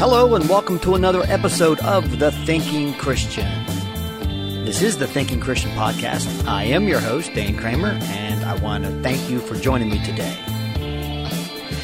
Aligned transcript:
Hello, 0.00 0.34
and 0.34 0.48
welcome 0.48 0.78
to 0.78 0.94
another 0.94 1.24
episode 1.24 1.78
of 1.80 2.18
The 2.18 2.32
Thinking 2.32 2.94
Christian. 2.94 3.46
This 4.64 4.80
is 4.80 4.96
the 4.96 5.06
Thinking 5.06 5.40
Christian 5.40 5.70
podcast. 5.72 6.48
I 6.48 6.64
am 6.64 6.88
your 6.88 7.00
host, 7.00 7.34
Dan 7.34 7.54
Kramer, 7.54 7.98
and 8.00 8.42
I 8.42 8.54
want 8.54 8.84
to 8.84 9.02
thank 9.02 9.28
you 9.28 9.40
for 9.40 9.56
joining 9.56 9.90
me 9.90 10.02
today. 10.02 10.34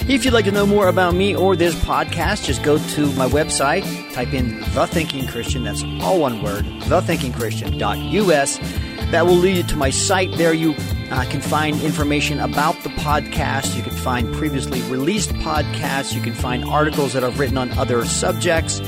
If 0.09 0.25
you'd 0.25 0.33
like 0.33 0.47
to 0.47 0.51
know 0.51 0.65
more 0.65 0.89
about 0.89 1.15
me 1.15 1.37
or 1.37 1.57
this 1.57 1.75
podcast, 1.75 2.47
just 2.47 2.63
go 2.63 2.79
to 2.79 3.13
my 3.17 3.29
website, 3.29 3.85
type 4.15 4.33
in 4.33 4.61
The 4.73 4.87
Thinking 4.87 5.27
Christian, 5.27 5.65
that's 5.65 5.85
all 6.01 6.19
one 6.19 6.43
word, 6.43 6.65
thethinkingchristian.us. 6.65 8.59
That 9.11 9.25
will 9.25 9.37
lead 9.37 9.57
you 9.57 9.63
to 9.63 9.77
my 9.77 9.91
site. 9.91 10.33
There 10.33 10.53
you 10.53 10.75
uh, 11.11 11.25
can 11.31 11.41
find 11.41 11.81
information 11.81 12.41
about 12.41 12.83
the 12.83 12.89
podcast. 12.91 13.77
You 13.77 13.83
can 13.83 13.95
find 13.95 14.33
previously 14.35 14.83
released 14.83 15.31
podcasts. 15.35 16.13
You 16.13 16.21
can 16.21 16.35
find 16.35 16.65
articles 16.65 17.13
that 17.13 17.23
I've 17.23 17.39
written 17.39 17.57
on 17.57 17.71
other 17.79 18.05
subjects. 18.05 18.81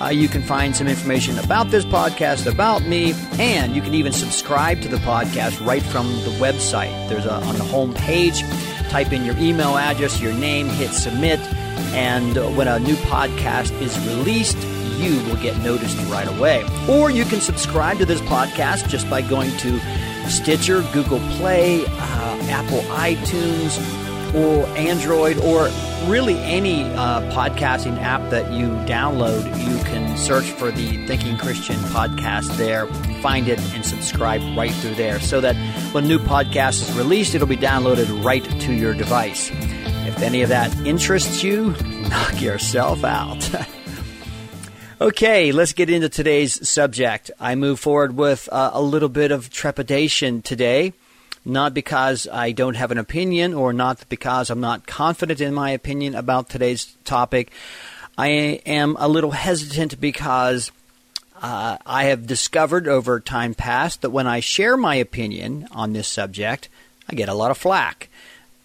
Uh, 0.00 0.10
you 0.12 0.28
can 0.28 0.42
find 0.42 0.76
some 0.76 0.86
information 0.86 1.38
about 1.38 1.70
this 1.70 1.84
podcast, 1.84 2.50
about 2.50 2.82
me, 2.84 3.14
and 3.38 3.74
you 3.74 3.82
can 3.82 3.94
even 3.94 4.12
subscribe 4.12 4.80
to 4.82 4.88
the 4.88 4.98
podcast 4.98 5.64
right 5.66 5.82
from 5.82 6.06
the 6.22 6.36
website. 6.38 7.08
There's 7.08 7.26
a, 7.26 7.34
on 7.34 7.56
the 7.56 7.64
home 7.64 7.94
page, 7.94 8.42
type 8.90 9.12
in 9.12 9.24
your 9.24 9.36
email 9.38 9.76
address, 9.76 10.20
your 10.20 10.32
name, 10.34 10.68
hit 10.68 10.90
submit, 10.90 11.40
and 11.94 12.36
when 12.56 12.68
a 12.68 12.78
new 12.78 12.96
podcast 12.96 13.72
is 13.80 13.98
released, 14.06 14.58
you 14.98 15.22
will 15.24 15.36
get 15.36 15.56
noticed 15.58 15.98
right 16.08 16.28
away. 16.28 16.64
Or 16.88 17.10
you 17.10 17.24
can 17.24 17.40
subscribe 17.40 17.98
to 17.98 18.04
this 18.04 18.20
podcast 18.22 18.88
just 18.88 19.08
by 19.08 19.22
going 19.22 19.56
to 19.58 19.80
Stitcher, 20.28 20.82
Google 20.92 21.20
Play, 21.36 21.84
uh, 21.86 22.38
Apple 22.48 22.80
iTunes, 22.90 23.78
or 24.34 24.66
Android, 24.76 25.38
or 25.38 25.68
really 26.06 26.36
any 26.38 26.84
uh, 26.84 27.20
podcasting 27.32 28.00
app 28.00 28.28
that 28.30 28.52
you 28.52 28.68
download. 28.86 29.44
You 29.58 29.82
can 29.84 30.16
search 30.16 30.50
for 30.50 30.70
the 30.70 31.06
Thinking 31.06 31.38
Christian 31.38 31.76
podcast 31.76 32.56
there, 32.56 32.86
find 33.22 33.48
it, 33.48 33.60
and 33.74 33.84
subscribe 33.84 34.42
right 34.56 34.72
through 34.72 34.94
there 34.96 35.20
so 35.20 35.40
that 35.40 35.54
when 35.92 36.08
new 36.08 36.18
podcast 36.18 36.82
is 36.82 36.92
released, 36.96 37.34
it'll 37.34 37.46
be 37.46 37.56
downloaded 37.56 38.24
right 38.24 38.44
to 38.62 38.72
your 38.72 38.94
device. 38.94 39.50
If 40.06 40.20
any 40.20 40.42
of 40.42 40.48
that 40.48 40.74
interests 40.86 41.42
you, 41.42 41.70
knock 42.08 42.40
yourself 42.40 43.04
out. 43.04 43.48
Okay, 45.04 45.52
let's 45.52 45.74
get 45.74 45.90
into 45.90 46.08
today's 46.08 46.66
subject. 46.66 47.30
I 47.38 47.56
move 47.56 47.78
forward 47.78 48.16
with 48.16 48.48
uh, 48.50 48.70
a 48.72 48.80
little 48.80 49.10
bit 49.10 49.32
of 49.32 49.50
trepidation 49.50 50.40
today, 50.40 50.94
not 51.44 51.74
because 51.74 52.26
I 52.26 52.52
don't 52.52 52.76
have 52.76 52.90
an 52.90 52.96
opinion 52.96 53.52
or 53.52 53.74
not 53.74 54.02
because 54.08 54.48
I'm 54.48 54.62
not 54.62 54.86
confident 54.86 55.42
in 55.42 55.52
my 55.52 55.72
opinion 55.72 56.14
about 56.14 56.48
today's 56.48 56.96
topic. 57.04 57.52
I 58.16 58.28
am 58.64 58.96
a 58.98 59.06
little 59.06 59.32
hesitant 59.32 60.00
because 60.00 60.72
uh, 61.42 61.76
I 61.84 62.04
have 62.04 62.26
discovered 62.26 62.88
over 62.88 63.20
time 63.20 63.52
past 63.52 64.00
that 64.00 64.08
when 64.08 64.26
I 64.26 64.40
share 64.40 64.78
my 64.78 64.94
opinion 64.94 65.68
on 65.70 65.92
this 65.92 66.08
subject, 66.08 66.70
I 67.10 67.14
get 67.14 67.28
a 67.28 67.34
lot 67.34 67.50
of 67.50 67.58
flack. 67.58 68.08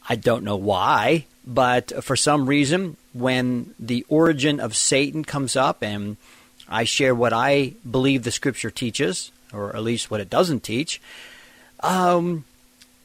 I 0.07 0.15
don't 0.15 0.45
know 0.45 0.55
why, 0.55 1.25
but 1.45 2.01
for 2.01 2.15
some 2.15 2.45
reason, 2.45 2.95
when 3.13 3.73
the 3.79 4.05
origin 4.09 4.59
of 4.59 4.75
Satan 4.75 5.23
comes 5.23 5.55
up 5.55 5.81
and 5.81 6.17
I 6.67 6.83
share 6.83 7.15
what 7.15 7.33
I 7.33 7.73
believe 7.89 8.23
the 8.23 8.31
scripture 8.31 8.69
teaches, 8.71 9.31
or 9.51 9.75
at 9.75 9.83
least 9.83 10.11
what 10.11 10.21
it 10.21 10.29
doesn't 10.29 10.63
teach, 10.63 11.01
um, 11.81 12.45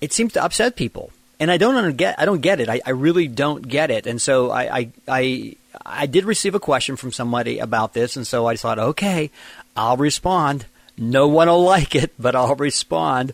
it 0.00 0.12
seems 0.12 0.34
to 0.34 0.44
upset 0.44 0.76
people. 0.76 1.10
And 1.40 1.50
I 1.50 1.56
don't 1.56 1.96
get 1.96 2.18
I 2.18 2.24
don't 2.26 2.40
get 2.40 2.60
it. 2.60 2.68
I, 2.68 2.80
I 2.86 2.90
really 2.90 3.26
don't 3.26 3.66
get 3.66 3.90
it. 3.90 4.06
And 4.06 4.20
so 4.20 4.50
I, 4.50 4.78
I 4.78 4.88
I 5.08 5.56
I 5.84 6.06
did 6.06 6.24
receive 6.24 6.54
a 6.54 6.60
question 6.60 6.96
from 6.96 7.10
somebody 7.10 7.58
about 7.58 7.92
this, 7.92 8.16
and 8.16 8.26
so 8.26 8.46
I 8.46 8.56
thought, 8.56 8.78
okay, 8.78 9.30
I'll 9.76 9.96
respond. 9.96 10.66
No 10.96 11.26
one 11.26 11.48
will 11.48 11.64
like 11.64 11.94
it, 11.94 12.12
but 12.18 12.36
I'll 12.36 12.54
respond. 12.54 13.32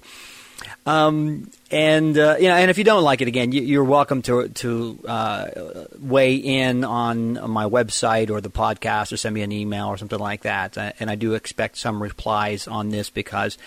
Um, 0.87 1.51
and 1.71 2.17
uh, 2.17 2.37
you 2.39 2.49
know, 2.49 2.55
and 2.55 2.71
if 2.71 2.79
you 2.79 2.85
don't 2.85 3.03
like 3.03 3.21
it 3.21 3.29
again, 3.29 3.53
you, 3.53 3.81
are 3.81 3.85
welcome 3.85 4.23
to 4.23 4.49
to 4.49 4.99
uh, 5.07 5.49
weigh 5.99 6.37
in 6.37 6.85
on 6.85 7.51
my 7.51 7.65
website 7.65 8.31
or 8.31 8.41
the 8.41 8.51
podcast, 8.51 9.13
or 9.13 9.17
send 9.17 9.35
me 9.35 9.43
an 9.43 9.53
email 9.53 9.89
or 9.89 9.99
something 9.99 10.19
like 10.19 10.43
that. 10.43 10.79
Uh, 10.79 10.93
and 10.99 11.11
I 11.11 11.17
do 11.17 11.35
expect 11.35 11.77
some 11.77 12.03
replies 12.03 12.67
on 12.67 12.89
this 12.89 13.11
because 13.11 13.59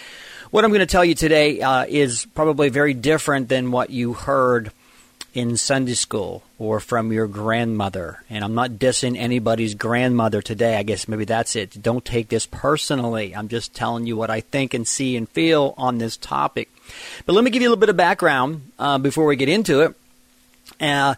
what 0.50 0.66
I'm 0.66 0.72
going 0.72 0.79
to 0.79 0.85
tell 0.85 1.06
you 1.06 1.16
today 1.16 1.62
uh, 1.62 1.85
is 1.88 2.25
probably 2.34 2.69
very 2.69 2.94
different 2.94 3.47
than 3.47 3.72
what 3.72 3.90
you 3.90 4.13
heard 4.13 4.72
in 5.33 5.57
Sunday 5.57 5.94
school 5.94 6.44
or 6.59 6.79
from 6.79 7.11
your 7.11 7.27
grandmother. 7.27 8.23
And 8.29 8.44
I'm 8.44 8.53
not 8.53 8.71
dissing 8.71 9.17
anybody's 9.17 9.73
grandmother 9.73 10.41
today. 10.41 10.77
I 10.77 10.83
guess 10.83 11.07
maybe 11.07 11.25
that's 11.25 11.55
it. 11.55 11.81
Don't 11.81 12.05
take 12.05 12.29
this 12.29 12.45
personally. 12.45 13.35
I'm 13.35 13.47
just 13.47 13.73
telling 13.73 14.05
you 14.05 14.16
what 14.16 14.29
I 14.29 14.41
think 14.41 14.73
and 14.73 14.88
see 14.88 15.17
and 15.17 15.27
feel 15.27 15.73
on 15.77 15.97
this 15.97 16.17
topic. 16.17 16.69
But 17.25 17.33
let 17.33 17.43
me 17.43 17.49
give 17.49 17.61
you 17.61 17.67
a 17.67 17.72
little 17.72 17.79
bit 17.79 17.89
of 17.89 17.97
background 17.97 18.72
uh, 18.77 18.99
before 18.99 19.25
we 19.25 19.35
get 19.35 19.49
into 19.49 19.81
it. 19.81 19.95
Uh, 20.79 21.16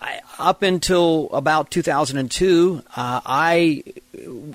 I, 0.00 0.20
up 0.38 0.62
until 0.62 1.30
about 1.32 1.70
2002, 1.70 2.82
uh, 2.96 3.20
I 3.24 3.82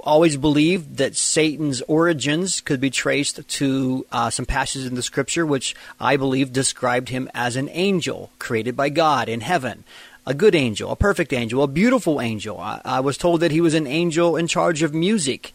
always 0.03 0.37
believed 0.37 0.97
that 0.97 1.15
Satan's 1.15 1.81
origins 1.81 2.61
could 2.61 2.79
be 2.79 2.89
traced 2.89 3.47
to 3.47 4.05
uh, 4.11 4.29
some 4.29 4.45
passages 4.45 4.85
in 4.85 4.95
the 4.95 5.01
scripture, 5.01 5.45
which 5.45 5.75
I 5.99 6.17
believe 6.17 6.53
described 6.53 7.09
him 7.09 7.29
as 7.33 7.55
an 7.55 7.69
angel 7.69 8.31
created 8.39 8.75
by 8.75 8.89
God 8.89 9.29
in 9.29 9.41
heaven. 9.41 9.83
A 10.25 10.33
good 10.33 10.53
angel, 10.53 10.91
a 10.91 10.95
perfect 10.95 11.33
angel, 11.33 11.63
a 11.63 11.67
beautiful 11.67 12.21
angel. 12.21 12.59
I, 12.59 12.81
I 12.85 12.99
was 12.99 13.17
told 13.17 13.39
that 13.39 13.51
he 13.51 13.61
was 13.61 13.73
an 13.73 13.87
angel 13.87 14.37
in 14.37 14.47
charge 14.47 14.83
of 14.83 14.93
music. 14.93 15.53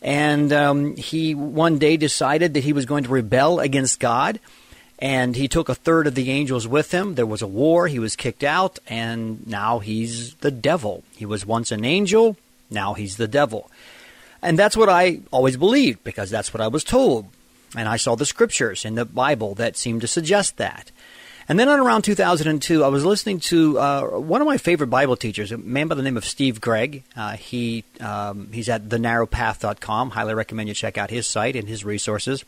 And 0.00 0.52
um, 0.52 0.96
he 0.96 1.34
one 1.34 1.78
day 1.78 1.96
decided 1.96 2.54
that 2.54 2.62
he 2.62 2.72
was 2.72 2.86
going 2.86 3.04
to 3.04 3.10
rebel 3.10 3.58
against 3.58 3.98
God 3.98 4.38
and 5.04 5.36
he 5.36 5.48
took 5.48 5.68
a 5.68 5.74
third 5.74 6.06
of 6.06 6.14
the 6.14 6.30
angels 6.30 6.66
with 6.66 6.90
him. 6.90 7.14
There 7.14 7.26
was 7.26 7.42
a 7.42 7.46
war, 7.46 7.88
he 7.88 7.98
was 7.98 8.16
kicked 8.16 8.42
out, 8.42 8.78
and 8.88 9.46
now 9.46 9.80
he's 9.80 10.32
the 10.36 10.50
devil. 10.50 11.04
He 11.14 11.26
was 11.26 11.44
once 11.44 11.70
an 11.70 11.84
angel, 11.84 12.38
now 12.70 12.94
he's 12.94 13.18
the 13.18 13.28
devil. 13.28 13.70
And 14.40 14.58
that's 14.58 14.78
what 14.78 14.88
I 14.88 15.20
always 15.30 15.58
believed 15.58 16.04
because 16.04 16.30
that's 16.30 16.54
what 16.54 16.62
I 16.62 16.68
was 16.68 16.84
told. 16.84 17.26
And 17.76 17.86
I 17.86 17.98
saw 17.98 18.14
the 18.14 18.24
scriptures 18.24 18.86
in 18.86 18.94
the 18.94 19.04
Bible 19.04 19.54
that 19.56 19.76
seemed 19.76 20.00
to 20.00 20.06
suggest 20.06 20.56
that. 20.56 20.90
And 21.50 21.58
then 21.60 21.68
on 21.68 21.80
around 21.80 22.02
2002, 22.02 22.82
I 22.82 22.88
was 22.88 23.04
listening 23.04 23.40
to 23.40 23.78
uh, 23.78 24.02
one 24.18 24.40
of 24.40 24.46
my 24.46 24.56
favorite 24.56 24.86
Bible 24.86 25.16
teachers, 25.16 25.52
a 25.52 25.58
man 25.58 25.88
by 25.88 25.96
the 25.96 26.02
name 26.02 26.16
of 26.16 26.24
Steve 26.24 26.62
Gregg. 26.62 27.02
Uh, 27.14 27.36
he 27.36 27.84
um, 28.00 28.48
he's 28.52 28.70
at 28.70 28.88
thenarrowpath.com. 28.88 30.10
Highly 30.10 30.32
recommend 30.32 30.70
you 30.70 30.74
check 30.74 30.96
out 30.96 31.10
his 31.10 31.26
site 31.26 31.56
and 31.56 31.68
his 31.68 31.84
resources. 31.84 32.42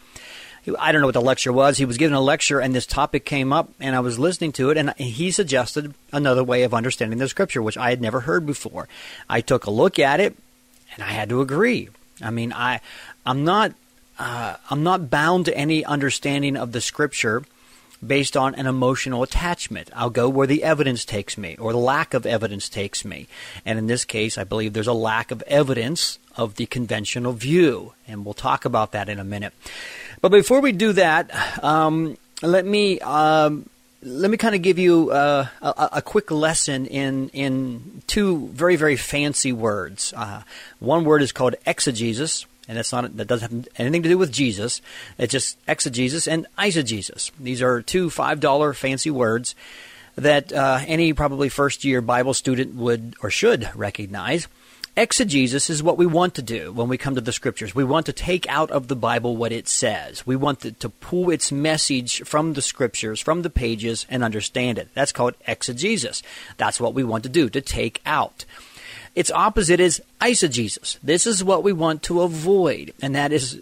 I 0.79 0.91
don't 0.91 1.01
know 1.01 1.07
what 1.07 1.15
the 1.15 1.21
lecture 1.21 1.53
was. 1.53 1.79
He 1.79 1.85
was 1.85 1.97
giving 1.97 2.17
a 2.17 2.21
lecture, 2.21 2.61
and 2.61 2.75
this 2.75 2.87
topic 2.87 3.25
came 3.25 3.53
up, 3.53 3.71
and 3.79 3.95
I 3.95 4.01
was 4.01 4.19
listening 4.19 4.53
to 4.53 4.71
it, 4.71 4.77
and 4.77 4.93
he 4.97 5.31
suggested 5.31 5.95
another 6.13 6.43
way 6.43 6.63
of 6.65 6.75
understanding 6.75 7.19
the 7.19 7.29
scripture, 7.29 7.63
which 7.63 7.79
I 7.79 7.91
had 7.91 8.01
never 8.01 8.21
heard 8.21 8.47
before. 8.47 8.89
I 9.29 9.41
took 9.41 9.67
a 9.67 9.71
look 9.71 9.99
at 9.99 10.19
it, 10.19 10.37
and 10.95 11.05
I 11.05 11.13
had 11.13 11.29
to 11.29 11.41
agree. 11.41 11.89
I 12.21 12.31
mean, 12.31 12.53
I, 12.53 12.81
I'm 13.25 13.45
not, 13.45 13.75
uh, 14.19 14.57
I'm 14.71 14.83
not 14.83 15.11
bound 15.11 15.45
to 15.45 15.57
any 15.57 15.85
understanding 15.85 16.57
of 16.57 16.73
the 16.73 16.81
scripture 16.81 17.45
based 18.05 18.37
on 18.37 18.55
an 18.55 18.67
emotional 18.67 19.23
attachment. 19.23 19.91
I'll 19.95 20.11
go 20.11 20.29
where 20.29 20.47
the 20.47 20.65
evidence 20.65 21.05
takes 21.05 21.39
me, 21.39 21.57
or 21.59 21.73
the 21.73 21.79
lack 21.79 22.15
of 22.15 22.27
evidence 22.27 22.69
takes 22.69 23.05
me. 23.05 23.27
And 23.65 23.79
in 23.79 23.87
this 23.87 24.05
case, 24.05 24.37
I 24.37 24.45
believe 24.45 24.73
there's 24.73 24.87
a 24.87 24.93
lack 24.93 25.31
of 25.31 25.43
evidence 25.47 26.19
of 26.37 26.57
the 26.57 26.67
conventional 26.67 27.33
view, 27.33 27.95
and 28.07 28.25
we'll 28.25 28.35
talk 28.35 28.65
about 28.65 28.93
that 28.93 29.09
in 29.09 29.19
a 29.19 29.25
minute. 29.25 29.55
But 30.27 30.33
before 30.33 30.61
we 30.61 30.73
do 30.73 30.93
that, 30.95 31.31
um, 31.63 32.19
let 32.43 32.67
me 32.67 32.99
um, 32.99 33.71
let 34.03 34.29
me 34.29 34.37
kind 34.37 34.57
of 34.57 34.63
give 34.63 34.77
you 34.77 35.13
uh, 35.13 35.47
a, 35.63 35.89
a, 35.93 36.03
quick 36.03 36.33
lesson 36.33 36.87
in 36.87 37.29
in 37.29 38.03
two 38.09 38.49
very 38.49 38.75
very 38.75 38.97
fancy 38.97 39.53
words. 39.53 40.13
Uh, 40.17 40.43
one 40.81 41.05
word 41.05 41.23
is 41.23 41.31
called 41.31 41.55
exegesis, 41.65 42.45
and 42.67 42.77
that's 42.77 42.91
not 42.91 43.17
that 43.17 43.29
doesn't 43.29 43.69
have 43.75 43.87
anything 43.87 44.03
to 44.03 44.09
do 44.09 44.19
with 44.19 44.33
Jesus. 44.33 44.83
It's 45.17 45.31
just 45.31 45.59
exegesis 45.69 46.27
and 46.27 46.49
eisegesis. 46.59 47.31
These 47.39 47.63
are 47.63 47.81
two 47.81 48.11
five 48.11 48.41
dollar 48.41 48.75
fancy 48.75 49.13
words 49.13 49.55
that 50.17 50.53
uh, 50.53 50.81
any 50.89 51.13
probably 51.13 51.51
first 51.51 51.85
year 51.85 52.01
Bible 52.01 52.35
student 52.35 52.75
would 52.75 53.15
or 53.23 53.31
should 53.31 53.71
recognize. 53.77 54.49
Exegesis 54.99 55.69
is 55.69 55.83
what 55.83 55.99
we 55.99 56.07
want 56.07 56.35
to 56.37 56.43
do 56.43 56.73
when 56.73 56.89
we 56.89 56.97
come 56.97 57.15
to 57.17 57.21
the 57.21 57.33
scriptures. 57.33 57.75
We 57.75 57.85
want 57.85 58.07
to 58.07 58.15
take 58.15 58.49
out 58.49 58.71
of 58.71 58.89
the 58.89 58.97
Bible 58.97 59.37
what 59.37 59.53
it 59.53 59.69
says. 59.69 60.27
We 60.27 60.37
want 60.37 60.61
to, 60.61 60.89
pull 60.89 61.31
its 61.31 61.53
message 61.53 62.23
from 62.23 62.55
the 62.55 62.63
scriptures, 62.63 63.21
from 63.21 63.43
the 63.43 63.51
pages, 63.51 64.07
and 64.09 64.25
understand 64.25 64.79
it. 64.79 64.89
That's 64.95 65.13
called 65.13 65.35
exegesis. 65.47 66.23
That's 66.57 66.81
what 66.81 66.95
we 66.95 67.05
want 67.05 67.25
to 67.25 67.29
do, 67.29 67.51
to 67.51 67.61
take 67.61 68.01
out. 68.07 68.47
Its 69.15 69.31
opposite 69.31 69.81
is 69.81 70.03
eisegesis. 70.23 70.99
This 71.03 71.27
is 71.27 71.45
what 71.45 71.63
we 71.63 71.75
want 71.75 72.03
to 72.05 72.23
avoid, 72.23 72.95
and 73.03 73.15
that 73.15 73.33
is 73.33 73.61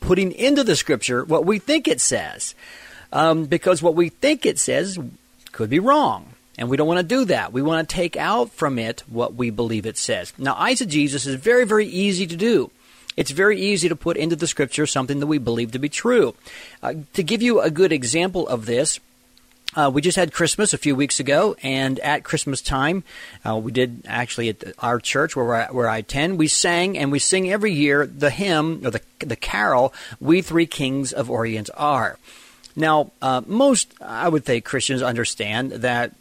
putting 0.00 0.32
into 0.32 0.64
the 0.64 0.74
scripture 0.74 1.24
what 1.24 1.46
we 1.46 1.60
think 1.60 1.86
it 1.86 2.00
says. 2.00 2.56
Um, 3.12 3.44
because 3.44 3.80
what 3.80 3.94
we 3.94 4.08
think 4.08 4.44
it 4.44 4.58
says 4.58 4.98
could 5.52 5.70
be 5.70 5.78
wrong. 5.78 6.34
And 6.58 6.70
we 6.70 6.76
don't 6.76 6.86
want 6.86 7.00
to 7.00 7.06
do 7.06 7.26
that. 7.26 7.52
We 7.52 7.62
want 7.62 7.88
to 7.88 7.94
take 7.94 8.16
out 8.16 8.50
from 8.50 8.78
it 8.78 9.02
what 9.08 9.34
we 9.34 9.50
believe 9.50 9.86
it 9.86 9.98
says. 9.98 10.32
Now, 10.38 10.54
eisegesis 10.54 11.26
is 11.26 11.34
very, 11.34 11.66
very 11.66 11.86
easy 11.86 12.26
to 12.26 12.36
do. 12.36 12.70
It's 13.16 13.30
very 13.30 13.60
easy 13.60 13.88
to 13.88 13.96
put 13.96 14.16
into 14.16 14.36
the 14.36 14.46
scripture 14.46 14.86
something 14.86 15.20
that 15.20 15.26
we 15.26 15.38
believe 15.38 15.72
to 15.72 15.78
be 15.78 15.88
true. 15.88 16.34
Uh, 16.82 16.94
to 17.14 17.22
give 17.22 17.42
you 17.42 17.60
a 17.60 17.70
good 17.70 17.92
example 17.92 18.46
of 18.46 18.66
this, 18.66 19.00
uh, 19.74 19.90
we 19.92 20.00
just 20.00 20.16
had 20.16 20.32
Christmas 20.32 20.72
a 20.72 20.78
few 20.78 20.94
weeks 20.94 21.20
ago, 21.20 21.56
and 21.62 21.98
at 22.00 22.24
Christmas 22.24 22.62
time, 22.62 23.04
uh, 23.44 23.56
we 23.56 23.72
did 23.72 24.02
actually 24.06 24.50
at 24.50 24.64
our 24.78 24.98
church 24.98 25.36
where 25.36 25.54
I, 25.54 25.66
where 25.66 25.88
I 25.88 25.98
attend, 25.98 26.38
we 26.38 26.48
sang 26.48 26.96
and 26.96 27.12
we 27.12 27.18
sing 27.18 27.50
every 27.50 27.72
year 27.72 28.06
the 28.06 28.30
hymn 28.30 28.86
or 28.86 28.90
the 28.90 29.00
the 29.18 29.36
carol 29.36 29.92
"We 30.18 30.40
Three 30.40 30.66
Kings 30.66 31.12
of 31.12 31.30
Orient 31.30 31.68
Are." 31.76 32.18
Now, 32.74 33.12
uh, 33.20 33.42
most 33.46 33.92
I 34.00 34.28
would 34.28 34.46
say 34.46 34.60
Christians 34.60 35.02
understand 35.02 35.72
that 35.72 36.12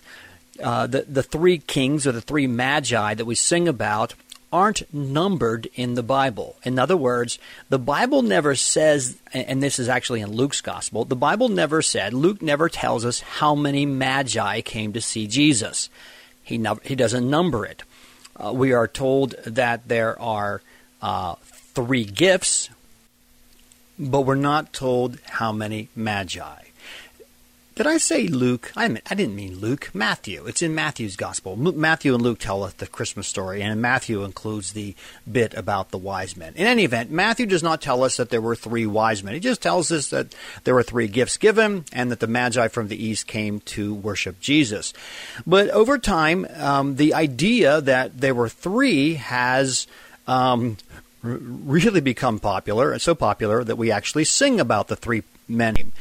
uh, 0.61 0.87
the 0.87 1.01
the 1.01 1.23
three 1.23 1.57
kings 1.57 2.07
or 2.07 2.11
the 2.11 2.21
three 2.21 2.47
magi 2.47 3.13
that 3.13 3.25
we 3.25 3.35
sing 3.35 3.67
about 3.67 4.13
aren't 4.55 4.93
numbered 4.93 5.67
in 5.75 5.95
the 5.95 6.03
Bible. 6.03 6.55
In 6.63 6.79
other 6.79 6.95
words, 6.95 7.37
the 7.67 7.79
Bible 7.79 8.21
never 8.21 8.55
says, 8.55 9.17
and 9.33 9.61
this 9.61 9.79
is 9.79 9.89
actually 9.89 10.21
in 10.21 10.31
Luke's 10.31 10.61
gospel, 10.61 11.03
the 11.03 11.15
Bible 11.15 11.49
never 11.49 11.81
said, 11.81 12.13
Luke 12.13 12.41
never 12.41 12.69
tells 12.69 13.03
us 13.03 13.19
how 13.19 13.53
many 13.53 13.85
magi 13.85 14.61
came 14.61 14.93
to 14.93 15.01
see 15.01 15.27
Jesus. 15.27 15.89
He, 16.41 16.63
he 16.83 16.95
doesn't 16.95 17.29
number 17.29 17.65
it. 17.65 17.83
Uh, 18.37 18.53
we 18.53 18.71
are 18.71 18.87
told 18.87 19.31
that 19.45 19.89
there 19.89 20.17
are 20.21 20.61
uh, 21.01 21.35
three 21.43 22.05
gifts, 22.05 22.69
but 23.99 24.21
we're 24.21 24.35
not 24.35 24.71
told 24.71 25.19
how 25.25 25.51
many 25.51 25.89
magi. 25.95 26.64
Did 27.75 27.87
I 27.87 27.97
say 27.97 28.27
Luke? 28.27 28.71
I, 28.77 28.87
mean, 28.87 29.01
I 29.09 29.15
didn't 29.15 29.35
mean 29.35 29.59
Luke. 29.59 29.89
Matthew. 29.93 30.45
It's 30.45 30.61
in 30.61 30.73
Matthew's 30.73 31.17
gospel. 31.17 31.57
Matthew 31.57 32.13
and 32.13 32.23
Luke 32.23 32.39
tell 32.39 32.63
us 32.63 32.71
the 32.71 32.87
Christmas 32.87 33.27
story, 33.27 33.61
and 33.61 33.81
Matthew 33.81 34.23
includes 34.23 34.71
the 34.71 34.95
bit 35.29 35.53
about 35.55 35.91
the 35.91 35.97
wise 35.97 36.37
men. 36.37 36.53
In 36.55 36.67
any 36.67 36.85
event, 36.85 37.11
Matthew 37.11 37.45
does 37.45 37.63
not 37.63 37.81
tell 37.81 38.05
us 38.05 38.15
that 38.15 38.29
there 38.29 38.39
were 38.39 38.55
three 38.55 38.85
wise 38.85 39.23
men. 39.23 39.33
He 39.33 39.41
just 39.41 39.61
tells 39.61 39.91
us 39.91 40.09
that 40.11 40.33
there 40.63 40.73
were 40.73 40.83
three 40.83 41.09
gifts 41.09 41.35
given, 41.35 41.83
and 41.91 42.09
that 42.11 42.21
the 42.21 42.27
Magi 42.27 42.69
from 42.69 42.87
the 42.87 43.03
east 43.03 43.27
came 43.27 43.59
to 43.61 43.93
worship 43.93 44.39
Jesus. 44.39 44.93
But 45.45 45.69
over 45.71 45.97
time, 45.97 46.47
um, 46.55 46.95
the 46.95 47.13
idea 47.13 47.81
that 47.81 48.21
there 48.21 48.35
were 48.35 48.47
three 48.47 49.15
has 49.15 49.85
um, 50.27 50.77
really 51.21 51.99
become 51.99 52.39
popular, 52.39 52.93
and 52.93 53.01
so 53.01 53.15
popular 53.15 53.65
that 53.65 53.75
we 53.75 53.91
actually 53.91 54.23
sing 54.23 54.61
about 54.61 54.87
the 54.87 54.95
three 54.95 55.23
men. 55.49 55.91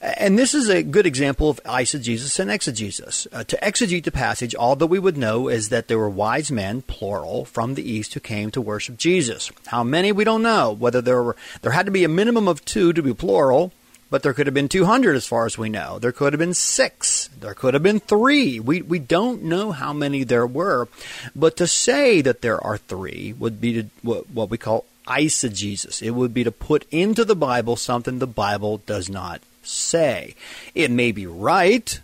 And 0.00 0.38
this 0.38 0.54
is 0.54 0.68
a 0.68 0.84
good 0.84 1.06
example 1.06 1.50
of 1.50 1.60
eisegesis 1.64 2.38
and 2.38 2.50
exegesis. 2.50 3.26
Uh, 3.32 3.42
to 3.44 3.56
exegete 3.56 4.04
the 4.04 4.12
passage, 4.12 4.54
all 4.54 4.76
that 4.76 4.86
we 4.86 5.00
would 5.00 5.16
know 5.16 5.48
is 5.48 5.70
that 5.70 5.88
there 5.88 5.98
were 5.98 6.08
wise 6.08 6.52
men, 6.52 6.82
plural, 6.82 7.44
from 7.44 7.74
the 7.74 7.88
east 7.88 8.14
who 8.14 8.20
came 8.20 8.52
to 8.52 8.60
worship 8.60 8.96
Jesus. 8.96 9.50
How 9.66 9.82
many 9.82 10.12
we 10.12 10.22
don't 10.22 10.42
know. 10.42 10.70
Whether 10.70 11.00
there 11.00 11.22
were 11.22 11.36
there 11.62 11.72
had 11.72 11.86
to 11.86 11.92
be 11.92 12.04
a 12.04 12.08
minimum 12.08 12.46
of 12.46 12.64
two 12.64 12.92
to 12.92 13.02
be 13.02 13.12
plural, 13.12 13.72
but 14.08 14.22
there 14.22 14.32
could 14.32 14.46
have 14.46 14.54
been 14.54 14.68
200 14.68 15.16
as 15.16 15.26
far 15.26 15.46
as 15.46 15.58
we 15.58 15.68
know. 15.68 15.98
There 15.98 16.12
could 16.12 16.32
have 16.32 16.38
been 16.38 16.54
six. 16.54 17.28
There 17.40 17.54
could 17.54 17.74
have 17.74 17.82
been 17.82 18.00
three. 18.00 18.60
We, 18.60 18.82
we 18.82 19.00
don't 19.00 19.42
know 19.42 19.72
how 19.72 19.92
many 19.92 20.22
there 20.22 20.46
were. 20.46 20.86
But 21.34 21.56
to 21.56 21.66
say 21.66 22.20
that 22.20 22.40
there 22.40 22.62
are 22.64 22.78
three 22.78 23.34
would 23.36 23.60
be 23.60 23.82
to, 23.82 23.88
what, 24.02 24.30
what 24.30 24.48
we 24.48 24.58
call 24.58 24.84
eisegesis. 25.08 26.02
It 26.02 26.12
would 26.12 26.32
be 26.32 26.44
to 26.44 26.52
put 26.52 26.86
into 26.92 27.24
the 27.24 27.36
Bible 27.36 27.74
something 27.76 28.18
the 28.18 28.26
Bible 28.26 28.78
does 28.86 29.10
not 29.10 29.42
say. 29.68 30.34
It 30.74 30.90
may 30.90 31.12
be 31.12 31.26
right, 31.26 32.00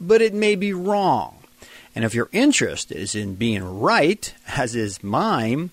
but 0.00 0.22
it 0.22 0.34
may 0.34 0.54
be 0.54 0.72
wrong. 0.72 1.38
And 1.94 2.04
if 2.04 2.14
your 2.14 2.28
interest 2.32 2.90
is 2.90 3.14
in 3.14 3.36
being 3.36 3.80
right, 3.80 4.34
as 4.56 4.74
is 4.74 5.04
mine, 5.04 5.70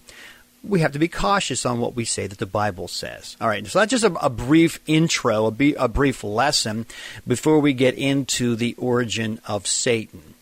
we 0.63 0.81
have 0.81 0.91
to 0.91 0.99
be 0.99 1.07
cautious 1.07 1.65
on 1.65 1.79
what 1.79 1.95
we 1.95 2.05
say 2.05 2.27
that 2.27 2.37
the 2.37 2.45
Bible 2.45 2.87
says. 2.87 3.35
All 3.41 3.47
right, 3.47 3.65
so 3.65 3.79
that's 3.79 3.89
just 3.89 4.03
a, 4.03 4.13
a 4.23 4.29
brief 4.29 4.79
intro, 4.85 5.47
a, 5.47 5.51
be, 5.51 5.73
a 5.73 5.87
brief 5.87 6.23
lesson 6.23 6.85
before 7.27 7.59
we 7.59 7.73
get 7.73 7.95
into 7.95 8.55
the 8.55 8.75
origin 8.77 9.39
of 9.47 9.65
Satan. 9.65 10.35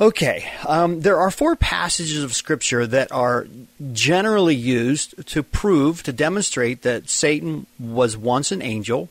Okay, 0.00 0.48
um, 0.66 1.00
there 1.00 1.18
are 1.18 1.30
four 1.30 1.56
passages 1.56 2.22
of 2.22 2.34
Scripture 2.34 2.86
that 2.86 3.10
are 3.10 3.48
generally 3.92 4.54
used 4.54 5.26
to 5.28 5.42
prove, 5.42 6.02
to 6.02 6.12
demonstrate 6.12 6.82
that 6.82 7.08
Satan 7.08 7.66
was 7.80 8.16
once 8.16 8.52
an 8.52 8.60
angel, 8.60 9.08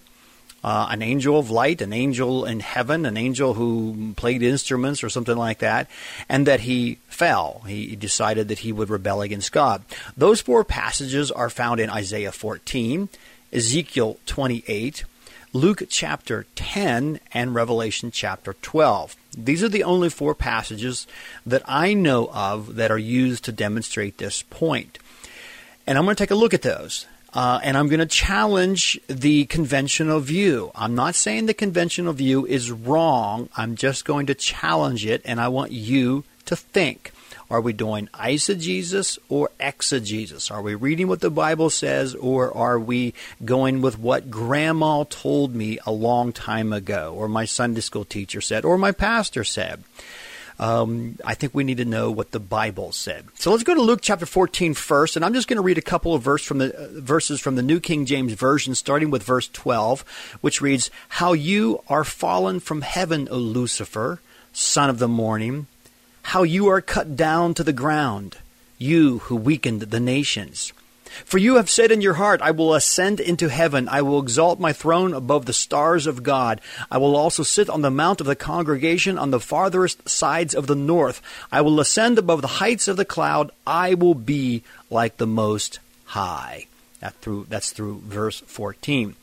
uh, 0.66 0.88
an 0.90 1.04
angel 1.04 1.38
of 1.38 1.52
light, 1.52 1.80
an 1.80 1.94
angel 1.94 2.44
in 2.44 2.60
heaven, 2.60 3.06
an 3.06 3.18
angel 3.18 3.54
who 3.54 4.14
played 4.18 4.42
instruments 4.42 5.04
or 5.04 5.10
something 5.10 5.38
like 5.38 5.60
that, 5.60 5.88
and 6.28 6.48
that 6.48 6.62
he 6.62 6.98
fell. 7.08 7.62
He 7.68 7.96
decided 7.96 8.48
that 8.48 8.60
he 8.60 8.72
would 8.72 8.90
rebel 8.90 9.22
against 9.22 9.52
God. 9.52 9.84
Those 10.18 10.42
four 10.42 10.64
passages 10.64 11.30
are 11.30 11.52
found 11.52 11.80
in 11.80 11.92
Isaiah 11.92 12.32
14, 12.32 13.10
Ezekiel 13.54 14.18
28, 14.26 15.04
Luke 15.54 15.84
chapter 15.88 16.48
10, 16.56 17.20
and 17.32 17.54
Revelation 17.54 18.10
chapter 18.10 18.54
12. 18.54 19.16
These 19.38 19.64
are 19.64 19.70
the 19.70 19.84
only 19.84 20.10
four 20.10 20.34
passages 20.34 21.06
that 21.46 21.62
I 21.68 21.94
know 21.94 22.28
of 22.34 22.74
that 22.78 22.90
are 22.90 22.98
used 22.98 23.46
to 23.46 23.52
demonstrate 23.52 24.18
this 24.18 24.42
point. 24.42 24.98
And 25.86 25.96
I'm 25.96 26.06
going 26.06 26.16
to 26.16 26.24
take 26.24 26.32
a 26.32 26.36
look 26.36 26.56
at 26.56 26.64
those. 26.64 27.06
Uh, 27.36 27.60
and 27.64 27.78
I'm 27.78 27.90
going 27.90 28.00
to 28.00 28.06
challenge 28.06 28.98
the 29.08 29.44
conventional 29.46 30.22
view. 30.22 30.72
I'm 30.74 30.96
not 30.96 31.16
saying 31.16 31.48
the 31.48 31.54
conventional 31.54 32.14
view 32.14 32.46
is 32.46 32.72
wrong. 32.72 33.50
I'm 33.58 33.76
just 33.76 34.06
going 34.06 34.28
to 34.28 34.34
challenge 34.34 35.06
it, 35.06 35.22
and 35.26 35.42
I 35.42 35.50
want 35.50 35.74
you 35.74 36.24
to 36.46 36.56
think. 36.56 37.12
Are 37.50 37.62
we 37.62 37.74
doing 37.74 38.08
eisegesis 38.14 39.20
or 39.30 39.50
exegesis? 39.60 40.50
Are 40.50 40.62
we 40.62 40.74
reading 40.74 41.08
what 41.08 41.20
the 41.20 41.30
Bible 41.30 41.70
says, 41.70 42.16
or 42.16 42.56
are 42.56 42.80
we 42.80 43.14
going 43.44 43.82
with 43.82 44.00
what 44.00 44.32
Grandma 44.32 45.04
told 45.04 45.54
me 45.54 45.78
a 45.86 45.92
long 45.92 46.32
time 46.32 46.72
ago, 46.72 47.14
or 47.16 47.28
my 47.28 47.46
Sunday 47.46 47.82
school 47.82 48.06
teacher 48.06 48.42
said, 48.42 48.64
or 48.64 48.78
my 48.78 48.94
pastor 48.94 49.44
said? 49.44 49.84
Um, 50.60 51.18
I 51.26 51.34
think 51.34 51.54
we 51.54 51.64
need 51.64 51.78
to 51.78 51.86
know 51.86 52.12
what 52.12 52.32
the 52.32 52.40
Bible 52.40 52.92
said. 52.92 53.26
So 53.36 53.52
let's 53.52 53.64
go 53.64 53.76
to 53.76 53.82
Luke 53.82 54.00
chapter 54.02 54.26
14 54.26 54.74
first, 54.74 55.16
and 55.16 55.26
I'm 55.26 55.34
just 55.34 55.48
going 55.48 55.58
to 55.58 55.64
read 55.64 55.78
a 55.78 55.82
couple 55.82 56.14
of 56.14 56.22
verse 56.22 56.44
from 56.44 56.60
the, 56.60 56.76
uh, 56.76 56.88
verses 56.92 57.42
from 57.42 57.56
the 57.56 57.62
New 57.62 57.80
King 57.80 58.06
James 58.06 58.34
Version, 58.34 58.74
starting 58.76 59.12
with 59.12 59.24
verse 59.24 59.50
12, 59.50 60.38
which 60.42 60.62
reads, 60.62 60.90
How 61.10 61.34
you 61.34 61.84
are 61.90 62.04
fallen 62.04 62.60
from 62.60 62.82
heaven, 62.82 63.28
O 63.30 63.38
Lucifer, 63.38 64.22
son 64.54 64.90
of 64.90 65.00
the 65.00 65.10
morning, 65.10 65.68
how 66.22 66.44
you 66.44 66.68
are 66.68 66.82
cut 66.82 67.16
down 67.16 67.54
to 67.54 67.64
the 67.64 67.74
ground, 67.74 68.38
you 68.78 69.20
who 69.20 69.36
weakened 69.36 69.82
the 69.82 70.00
nations. 70.00 70.72
For 71.24 71.38
you 71.38 71.56
have 71.56 71.70
said 71.70 71.92
in 71.92 72.02
your 72.02 72.16
heart, 72.16 72.42
I 72.42 72.52
will 72.52 72.74
ascend 72.74 73.20
into 73.20 73.48
heaven. 73.48 73.88
I 73.88 74.02
will 74.02 74.20
exalt 74.20 74.60
my 74.60 74.74
throne 74.74 75.14
above 75.14 75.46
the 75.46 75.54
stars 75.54 76.08
of 76.08 76.24
God. 76.24 76.60
I 76.92 76.98
will 76.98 77.16
also 77.16 77.44
sit 77.44 77.70
on 77.70 77.82
the 77.82 77.92
mount 77.92 78.20
of 78.20 78.28
the 78.28 78.36
congregation 78.36 79.18
on 79.18 79.32
the 79.32 79.40
farthest 79.40 80.10
sides 80.10 80.54
of 80.54 80.68
the 80.68 80.76
north. 80.76 81.22
I 81.52 81.62
will 81.62 81.80
ascend 81.80 82.18
above 82.18 82.42
the 82.42 82.48
heights 82.48 82.88
of 82.88 82.98
the 82.98 83.06
cloud. 83.06 83.52
I 83.66 83.94
will 83.94 84.16
be 84.16 84.64
like 84.90 85.18
the 85.18 85.28
Most 85.28 85.80
High. 86.06 86.68
That 87.00 87.14
through, 87.16 87.48
that's 87.50 87.72
through 87.72 88.02
verse 88.06 88.42
14. 88.42 89.16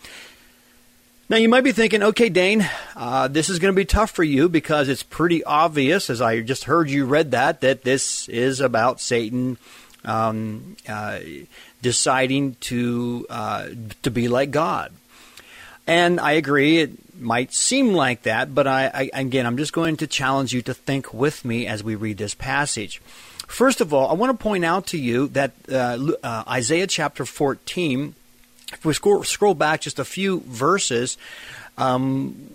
Now, 1.28 1.38
you 1.38 1.48
might 1.48 1.64
be 1.64 1.72
thinking, 1.72 2.02
okay, 2.02 2.28
Dane, 2.28 2.68
uh, 2.94 3.28
this 3.28 3.48
is 3.48 3.58
going 3.58 3.72
to 3.72 3.80
be 3.80 3.86
tough 3.86 4.10
for 4.10 4.22
you 4.22 4.48
because 4.50 4.88
it's 4.88 5.02
pretty 5.02 5.42
obvious, 5.42 6.10
as 6.10 6.20
I 6.20 6.40
just 6.40 6.64
heard 6.64 6.90
you 6.90 7.06
read 7.06 7.30
that, 7.30 7.62
that 7.62 7.82
this 7.84 8.28
is 8.28 8.60
about 8.60 9.00
Satan 9.00 9.56
um, 10.04 10.76
uh, 10.88 11.20
deciding 11.82 12.54
to 12.60 13.26
uh, 13.28 13.68
to 14.02 14.10
be 14.10 14.28
like 14.28 14.50
God. 14.50 14.92
And 15.86 16.20
I 16.20 16.32
agree, 16.32 16.78
it 16.78 17.20
might 17.20 17.52
seem 17.52 17.92
like 17.92 18.22
that, 18.22 18.54
but 18.54 18.66
I, 18.66 18.86
I, 18.86 19.10
again, 19.20 19.46
I'm 19.46 19.56
just 19.56 19.72
going 19.72 19.96
to 19.98 20.06
challenge 20.06 20.52
you 20.52 20.62
to 20.62 20.74
think 20.74 21.12
with 21.12 21.44
me 21.44 21.66
as 21.66 21.82
we 21.82 21.96
read 21.96 22.18
this 22.18 22.34
passage. 22.34 23.02
First 23.48 23.80
of 23.80 23.92
all, 23.92 24.08
I 24.08 24.14
want 24.14 24.38
to 24.38 24.42
point 24.42 24.64
out 24.64 24.86
to 24.88 24.98
you 24.98 25.28
that 25.28 25.52
uh, 25.70 26.12
uh, 26.22 26.44
Isaiah 26.48 26.86
chapter 26.86 27.26
14, 27.26 28.14
if 28.72 28.84
we 28.84 28.94
scroll, 28.94 29.24
scroll 29.24 29.54
back 29.54 29.80
just 29.80 29.98
a 29.98 30.04
few 30.04 30.40
verses, 30.46 31.18
um, 31.76 32.48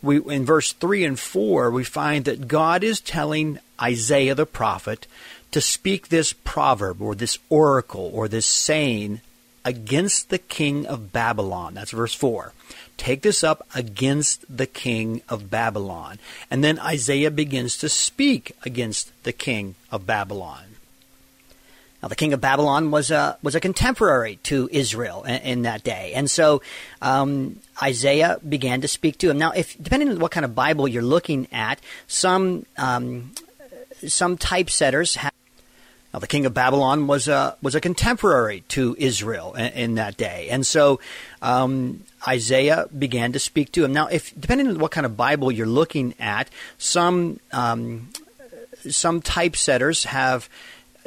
we, 0.00 0.16
in 0.16 0.44
verse 0.44 0.72
3 0.72 1.04
and 1.04 1.18
4, 1.18 1.70
we 1.70 1.84
find 1.84 2.24
that 2.24 2.48
God 2.48 2.82
is 2.82 3.00
telling 3.00 3.58
Isaiah 3.80 4.34
the 4.34 4.46
prophet 4.46 5.06
to 5.52 5.60
speak 5.60 6.08
this 6.08 6.32
proverb 6.32 7.00
or 7.00 7.14
this 7.14 7.38
oracle 7.48 8.10
or 8.12 8.28
this 8.28 8.46
saying 8.46 9.20
against 9.64 10.30
the 10.30 10.38
king 10.38 10.86
of 10.86 11.12
Babylon. 11.12 11.74
That's 11.74 11.92
verse 11.92 12.14
4. 12.14 12.52
Take 12.96 13.22
this 13.22 13.44
up 13.44 13.66
against 13.74 14.44
the 14.54 14.66
king 14.66 15.22
of 15.28 15.50
Babylon. 15.50 16.18
And 16.50 16.62
then 16.62 16.78
Isaiah 16.78 17.30
begins 17.30 17.78
to 17.78 17.88
speak 17.88 18.52
against 18.64 19.12
the 19.22 19.32
king 19.32 19.76
of 19.90 20.06
Babylon. 20.06 20.64
Now, 22.02 22.08
the 22.08 22.16
king 22.16 22.32
of 22.32 22.40
Babylon 22.40 22.90
was 22.90 23.12
a 23.12 23.38
was 23.44 23.54
a 23.54 23.60
contemporary 23.60 24.36
to 24.44 24.68
Israel 24.72 25.22
in, 25.22 25.36
in 25.36 25.62
that 25.62 25.84
day, 25.84 26.12
and 26.16 26.28
so 26.28 26.60
um, 27.00 27.60
Isaiah 27.80 28.40
began 28.46 28.80
to 28.80 28.88
speak 28.88 29.18
to 29.18 29.30
him. 29.30 29.38
Now, 29.38 29.52
if 29.52 29.80
depending 29.80 30.08
on 30.08 30.18
what 30.18 30.32
kind 30.32 30.44
of 30.44 30.52
Bible 30.52 30.88
you're 30.88 31.00
looking 31.00 31.46
at, 31.52 31.80
some 32.08 32.66
um, 32.76 33.30
some 34.08 34.36
typesetters 34.36 35.14
have. 35.16 35.32
Now, 36.12 36.18
the 36.18 36.26
king 36.26 36.44
of 36.46 36.52
Babylon 36.52 37.06
was 37.06 37.28
a 37.28 37.56
was 37.62 37.74
a 37.74 37.80
contemporary 37.80 38.64
to 38.68 38.94
Israel 38.98 39.54
in, 39.54 39.72
in 39.72 39.94
that 39.94 40.16
day, 40.16 40.48
and 40.50 40.66
so 40.66 41.00
um, 41.40 42.04
Isaiah 42.26 42.86
began 42.96 43.32
to 43.32 43.38
speak 43.38 43.72
to 43.72 43.84
him. 43.84 43.92
Now, 43.92 44.08
if 44.08 44.38
depending 44.38 44.68
on 44.68 44.78
what 44.78 44.90
kind 44.90 45.06
of 45.06 45.16
Bible 45.16 45.50
you're 45.50 45.66
looking 45.66 46.14
at, 46.18 46.50
some 46.76 47.40
um, 47.52 48.10
some 48.88 49.22
typesetters 49.22 50.04
have 50.04 50.48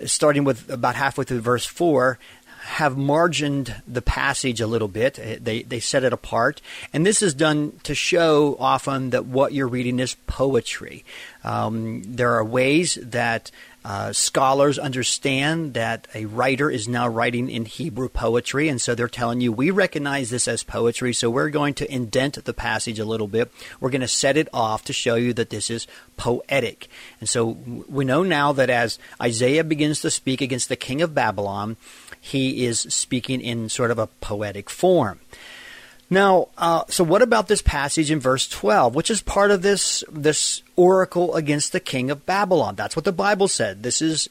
starting 0.05 0.43
with 0.43 0.69
about 0.69 0.95
halfway 0.95 1.23
through 1.23 1.39
verse 1.39 1.65
4, 1.65 2.19
have 2.65 2.97
margined 2.97 3.75
the 3.87 4.01
passage 4.01 4.59
a 4.59 4.67
little 4.67 4.87
bit. 4.87 5.13
They, 5.15 5.61
they 5.61 5.79
set 5.79 6.03
it 6.03 6.11
apart. 6.11 6.61
And 6.91 7.05
this 7.05 7.21
is 7.21 7.33
done 7.35 7.79
to 7.83 7.93
show 7.93 8.57
often 8.59 9.11
that 9.11 9.25
what 9.25 9.53
you're 9.53 9.67
reading 9.67 9.99
is 9.99 10.15
poetry. 10.25 11.05
Um, 11.43 12.01
there 12.03 12.33
are 12.33 12.43
ways 12.43 12.95
that 13.01 13.51
uh, 13.85 14.11
scholars 14.11 14.79
understand 14.79 15.75
that 15.75 16.07
a 16.15 16.25
writer 16.25 16.71
is 16.71 16.87
now 16.87 17.07
writing 17.07 17.51
in 17.51 17.65
Hebrew 17.65 18.09
poetry, 18.09 18.67
and 18.67 18.81
so 18.81 18.95
they're 18.95 19.07
telling 19.07 19.41
you, 19.41 19.51
we 19.51 19.69
recognize 19.69 20.31
this 20.31 20.47
as 20.47 20.63
poetry, 20.63 21.13
so 21.13 21.29
we're 21.29 21.51
going 21.51 21.75
to 21.75 21.93
indent 21.93 22.43
the 22.43 22.53
passage 22.53 22.97
a 22.97 23.05
little 23.05 23.27
bit. 23.27 23.51
We're 23.79 23.91
going 23.91 24.01
to 24.01 24.07
set 24.07 24.37
it 24.37 24.49
off 24.51 24.85
to 24.85 24.93
show 24.93 25.13
you 25.13 25.33
that 25.33 25.51
this 25.51 25.69
is 25.69 25.85
poetic. 26.17 26.87
And 27.19 27.29
so 27.29 27.45
we 27.87 28.05
know 28.05 28.23
now 28.23 28.51
that 28.53 28.71
as 28.71 28.97
Isaiah 29.21 29.63
begins 29.63 30.01
to 30.01 30.09
speak 30.09 30.41
against 30.41 30.67
the 30.67 30.75
king 30.75 31.03
of 31.03 31.13
Babylon, 31.13 31.77
he 32.19 32.65
is 32.65 32.79
speaking 32.79 33.39
in 33.39 33.69
sort 33.69 33.91
of 33.91 33.99
a 33.99 34.07
poetic 34.07 34.67
form. 34.67 35.19
Now, 36.09 36.49
uh, 36.57 36.83
so 36.87 37.03
what 37.03 37.21
about 37.21 37.47
this 37.47 37.61
passage 37.61 38.11
in 38.11 38.19
verse 38.19 38.47
12, 38.47 38.93
which 38.93 39.09
is 39.09 39.21
part 39.21 39.51
of 39.51 39.61
this, 39.63 40.03
this 40.11 40.61
oracle 40.75 41.35
against 41.35 41.71
the 41.71 41.79
king 41.79 42.11
of 42.11 42.25
Babylon? 42.25 42.75
That's 42.75 42.95
what 42.95 43.05
the 43.05 43.11
Bible 43.11 43.47
said. 43.47 43.81
This 43.81 44.01
is 44.01 44.29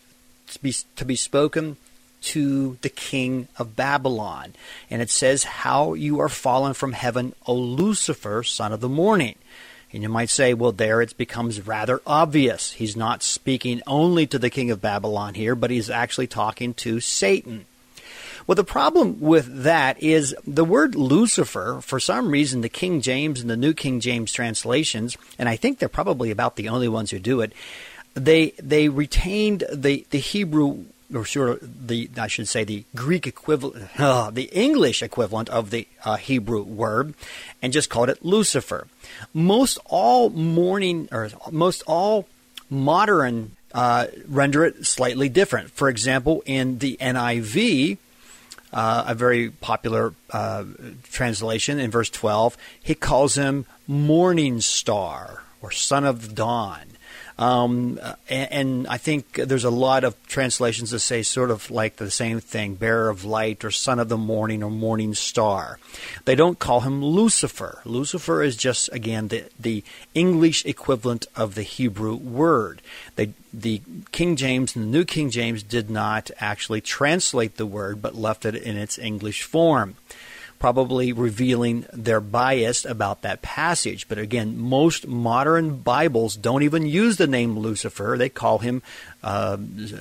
to 0.49 0.63
be, 0.63 0.75
to 0.97 1.05
be 1.05 1.17
spoken 1.17 1.77
to 2.23 2.79
the 2.83 2.89
king 2.89 3.49
of 3.59 3.77
Babylon. 3.77 4.55
And 4.89 5.03
it 5.03 5.11
says, 5.11 5.45
How 5.45 5.95
you 5.95 6.21
are 6.21 6.29
fallen 6.29 6.75
from 6.75 6.93
heaven, 6.93 7.35
O 7.47 7.55
Lucifer, 7.55 8.43
son 8.43 8.73
of 8.73 8.81
the 8.81 8.89
morning. 8.89 9.35
And 9.95 10.03
you 10.03 10.09
might 10.09 10.31
say, 10.31 10.55
well, 10.55 10.73
there 10.73 11.01
it 11.01 11.17
becomes 11.17 11.65
rather 11.65 12.03
obvious. 12.05 12.73
He's 12.73 12.97
not 12.97 13.23
speaking 13.23 13.81
only 13.87 14.27
to 14.27 14.41
the 14.41 14.51
king 14.51 14.73
of 14.73 14.81
Babylon 14.81 15.35
here, 15.35 15.55
but 15.55 15.71
he's 15.71 15.89
actually 15.89 16.27
talking 16.27 16.75
to 16.75 16.99
Satan. 16.99 17.67
Well, 18.47 18.57
the 18.57 18.65
problem 18.65 19.21
with 19.21 19.63
that 19.63 20.03
is 20.03 20.35
the 20.47 20.65
word 20.65 20.95
Lucifer, 20.95 21.81
for 21.81 21.99
some 21.99 22.31
reason, 22.31 22.61
the 22.61 22.69
King 22.69 23.01
James 23.01 23.41
and 23.41 23.49
the 23.49 23.57
New 23.57 23.73
King 23.73 24.01
James 24.01 24.33
translations, 24.33 25.17
and 25.39 25.49
I 25.49 25.57
think 25.57 25.79
they're 25.79 25.89
probably 25.89 26.31
about 26.31 26.57
the 26.57 26.69
only 26.69 26.89
ones 26.89 27.11
who 27.11 27.19
do 27.19 27.41
it, 27.41 27.53
they 28.15 28.51
they 28.63 28.89
retained 28.89 29.65
the, 29.73 30.07
the 30.11 30.19
Hebrew 30.19 30.85
or 31.13 31.25
sort 31.25 31.51
of 31.51 31.89
the 31.89 32.11
I 32.17 32.27
should 32.27 32.49
say 32.49 32.65
the 32.65 32.85
Greek 32.95 33.27
equivalent, 33.27 33.89
uh, 33.99 34.31
the 34.31 34.45
English 34.53 35.03
equivalent 35.03 35.49
of 35.49 35.71
the 35.71 35.87
uh, 36.05 36.17
Hebrew 36.17 36.63
word, 36.63 37.15
and 37.63 37.73
just 37.73 37.91
called 37.91 38.11
it 38.11 38.25
Lucifer. 38.25 38.87
Most 39.33 39.79
all 39.87 40.31
morning 40.31 41.09
or 41.11 41.31
most 41.51 41.83
all 41.87 42.29
modern 42.71 43.53
uh, 43.73 44.07
render 44.29 44.65
it 44.65 44.87
slightly 44.87 45.29
different. 45.29 45.71
For 45.71 45.89
example, 45.89 46.43
in 46.47 46.79
the 46.79 46.97
NIV, 47.01 47.99
uh, 48.75 49.05
a 49.07 49.15
very 49.15 49.51
popular 49.51 50.13
uh, 50.31 50.65
translation 51.05 51.79
in 51.79 51.91
verse 51.91 52.11
12, 52.11 52.59
he 52.83 52.95
calls 52.95 53.37
him 53.37 53.65
morning 53.87 54.61
star 54.61 55.45
or 55.63 55.71
son 55.71 56.05
of 56.05 56.35
dawn. 56.35 56.83
Um, 57.37 57.99
and, 58.29 58.53
and, 58.53 58.87
I 58.87 58.97
think 58.97 59.35
there's 59.35 59.65
a 59.65 59.71
lot 59.71 60.05
of 60.05 60.15
translations 60.29 60.93
that 60.93 61.01
say 61.01 61.23
sort 61.23 61.51
of 61.51 61.69
like 61.69 61.97
the 61.97 62.11
same 62.11 62.39
thing, 62.39 62.77
bearer 62.77 63.09
of 63.09 63.25
light 63.25 63.65
or 63.65 63.73
son 63.73 63.99
of 63.99 64.09
the 64.09 64.17
morning 64.17 64.63
or 64.63 64.71
morning 64.71 65.15
star. 65.15 65.81
They 66.27 66.37
don't 66.37 66.61
call 66.61 66.83
him 66.83 67.05
Lucifer. 67.05 67.81
Lucifer 67.85 68.41
is 68.41 68.57
just, 68.57 68.89
again, 68.93 69.29
the, 69.29 69.47
the 69.59 69.83
English 70.15 70.65
equivalent 70.65 71.27
of 71.35 71.57
the 71.57 71.63
Hebrew 71.63 72.15
word. 72.15 72.81
They, 73.17 73.33
the 73.53 73.83
King 74.13 74.37
James 74.37 74.77
and 74.77 74.85
the 74.85 74.91
New 74.91 75.05
King 75.05 75.31
James 75.31 75.65
did 75.65 75.91
not 75.91 76.31
actually 76.39 76.83
translate 76.83 77.57
the 77.57 77.67
word, 77.67 78.01
but 78.01 78.15
left 78.15 78.45
it 78.45 78.55
in 78.55 78.77
its 78.77 78.97
English 78.97 79.43
form 79.43 79.97
probably 80.65 81.13
revealing 81.13 81.85
their 81.93 82.23
bias 82.23 82.87
about 82.87 83.21
that 83.21 83.43
passage. 83.43 84.09
But 84.09 84.17
again, 84.17 84.59
most 84.59 85.07
modern 85.07 85.77
Bibles 85.81 86.37
don't 86.37 86.63
even 86.63 86.87
use 86.87 87.19
the 87.19 87.27
name 87.27 87.59
Lucifer. 87.59 88.17
They 88.17 88.31
call 88.31 88.61
him 88.61 88.81
uh, 89.23 89.59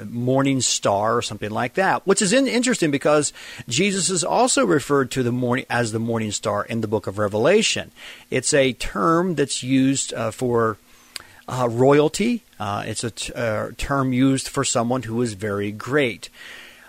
morning 0.10 0.62
star 0.62 1.18
or 1.18 1.22
something 1.22 1.52
like 1.52 1.74
that, 1.74 2.08
which 2.08 2.22
is 2.22 2.32
in, 2.32 2.48
interesting 2.48 2.92
because 2.92 3.34
Jesus 3.68 4.10
is 4.10 4.24
also 4.24 4.66
referred 4.66 5.12
to 5.12 5.22
the 5.22 5.34
morning 5.34 5.66
as 5.70 5.92
the 5.92 6.00
morning 6.00 6.32
star 6.32 6.64
in 6.64 6.80
the 6.80 6.88
book 6.88 7.08
of 7.08 7.18
Revelation. 7.18 7.92
It's 8.30 8.54
a 8.54 8.72
term 8.72 9.36
that's 9.36 9.64
used 9.64 10.14
uh, 10.14 10.32
for 10.32 10.78
uh, 11.46 11.68
royalty. 11.70 12.44
Uh, 12.58 12.86
it's 12.88 13.04
a 13.04 13.12
t- 13.12 13.34
uh, 13.34 13.72
term 13.76 14.14
used 14.14 14.48
for 14.48 14.64
someone 14.64 15.04
who 15.04 15.22
is 15.22 15.34
very 15.34 15.74
great. 15.74 16.30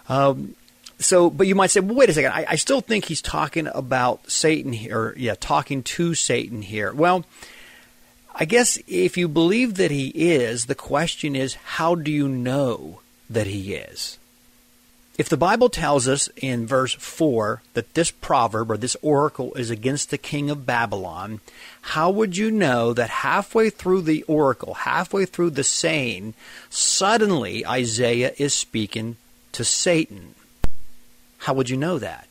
Um, 0.08 0.54
so, 0.98 1.30
but 1.30 1.46
you 1.46 1.54
might 1.54 1.70
say, 1.70 1.80
well, 1.80 1.96
wait 1.96 2.10
a 2.10 2.12
second. 2.12 2.32
I, 2.32 2.46
I 2.50 2.56
still 2.56 2.80
think 2.80 3.06
he's 3.06 3.22
talking 3.22 3.68
about 3.74 4.30
Satan 4.30 4.72
here. 4.72 5.14
Yeah, 5.16 5.34
talking 5.38 5.82
to 5.82 6.14
Satan 6.14 6.62
here. 6.62 6.92
Well, 6.92 7.24
I 8.34 8.44
guess 8.44 8.78
if 8.86 9.16
you 9.16 9.28
believe 9.28 9.74
that 9.74 9.90
he 9.90 10.08
is, 10.08 10.66
the 10.66 10.74
question 10.74 11.36
is, 11.36 11.54
how 11.54 11.94
do 11.94 12.10
you 12.10 12.28
know 12.28 13.00
that 13.30 13.46
he 13.46 13.74
is? 13.74 14.18
If 15.16 15.28
the 15.28 15.36
Bible 15.36 15.68
tells 15.68 16.08
us 16.08 16.28
in 16.36 16.66
verse 16.66 16.94
4 16.94 17.62
that 17.74 17.94
this 17.94 18.10
proverb 18.10 18.72
or 18.72 18.76
this 18.76 18.96
oracle 19.00 19.54
is 19.54 19.70
against 19.70 20.10
the 20.10 20.18
king 20.18 20.50
of 20.50 20.66
Babylon, 20.66 21.40
how 21.82 22.10
would 22.10 22.36
you 22.36 22.50
know 22.50 22.92
that 22.92 23.10
halfway 23.10 23.70
through 23.70 24.02
the 24.02 24.24
oracle, 24.24 24.74
halfway 24.74 25.24
through 25.24 25.50
the 25.50 25.62
saying, 25.62 26.34
suddenly 26.68 27.64
Isaiah 27.64 28.32
is 28.38 28.54
speaking 28.54 29.16
to 29.52 29.64
Satan? 29.64 30.33
How 31.44 31.52
would 31.52 31.68
you 31.68 31.76
know 31.76 31.98
that? 31.98 32.26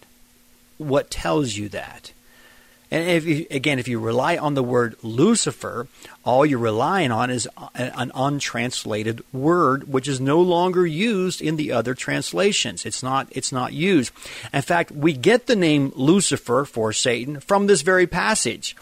What 0.80 1.12
tells 1.12 1.56
you 1.56 1.70
that? 1.70 2.12
And 2.90 3.08
if 3.08 3.26
you, 3.26 3.46
again, 3.52 3.78
if 3.78 3.88
you 3.88 4.00
rely 4.00 4.38
on 4.38 4.56
the 4.56 4.64
word 4.64 4.96
Lucifer, 5.04 5.88
all 6.26 6.44
you're 6.44 6.58
relying 6.58 7.12
on 7.12 7.30
is 7.30 7.48
an 7.76 8.12
untranslated 8.16 9.24
word, 9.32 9.88
which 9.88 10.08
is 10.08 10.20
no 10.20 10.42
longer 10.42 10.88
used 10.88 11.44
in 11.44 11.58
the 11.58 11.74
other 11.74 11.94
translations. 11.94 12.88
It's 12.88 13.04
not. 13.04 13.28
It's 13.30 13.52
not 13.52 13.72
used. 13.72 14.12
In 14.52 14.64
fact, 14.64 14.92
we 14.92 15.14
get 15.14 15.46
the 15.46 15.56
name 15.56 15.94
Lucifer 15.96 16.66
for 16.66 16.92
Satan 16.92 17.40
from 17.40 17.68
this 17.68 17.84
very 17.84 18.08
passage. 18.08 18.76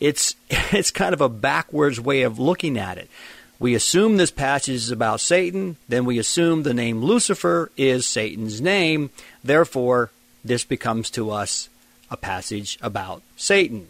It's 0.00 0.36
it's 0.50 0.90
kind 0.90 1.12
of 1.12 1.20
a 1.20 1.28
backwards 1.28 2.00
way 2.00 2.22
of 2.22 2.38
looking 2.38 2.78
at 2.78 2.96
it. 2.96 3.10
We 3.58 3.74
assume 3.74 4.16
this 4.16 4.30
passage 4.30 4.74
is 4.74 4.90
about 4.90 5.20
Satan, 5.20 5.76
then 5.88 6.04
we 6.04 6.18
assume 6.18 6.62
the 6.62 6.74
name 6.74 7.02
Lucifer 7.02 7.70
is 7.76 8.06
Satan's 8.06 8.60
name. 8.60 9.10
Therefore, 9.42 10.10
this 10.44 10.64
becomes 10.64 11.10
to 11.10 11.30
us 11.30 11.68
a 12.10 12.16
passage 12.16 12.78
about 12.82 13.22
Satan. 13.36 13.88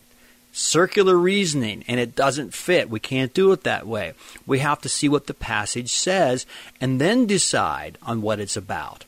Circular 0.53 1.17
reasoning, 1.17 1.85
and 1.87 2.01
it 2.01 2.15
doesn't 2.15 2.55
fit. 2.55 2.89
We 2.89 3.01
can't 3.01 3.35
do 3.35 3.53
it 3.53 3.65
that 3.65 3.87
way. 3.87 4.15
We 4.47 4.61
have 4.61 4.81
to 4.83 4.89
see 4.89 5.09
what 5.09 5.27
the 5.27 5.35
passage 5.35 5.91
says 5.91 6.47
and 6.81 7.01
then 7.01 7.27
decide 7.27 7.99
on 8.03 8.23
what 8.23 8.41
it's 8.41 8.57
about. 8.57 9.05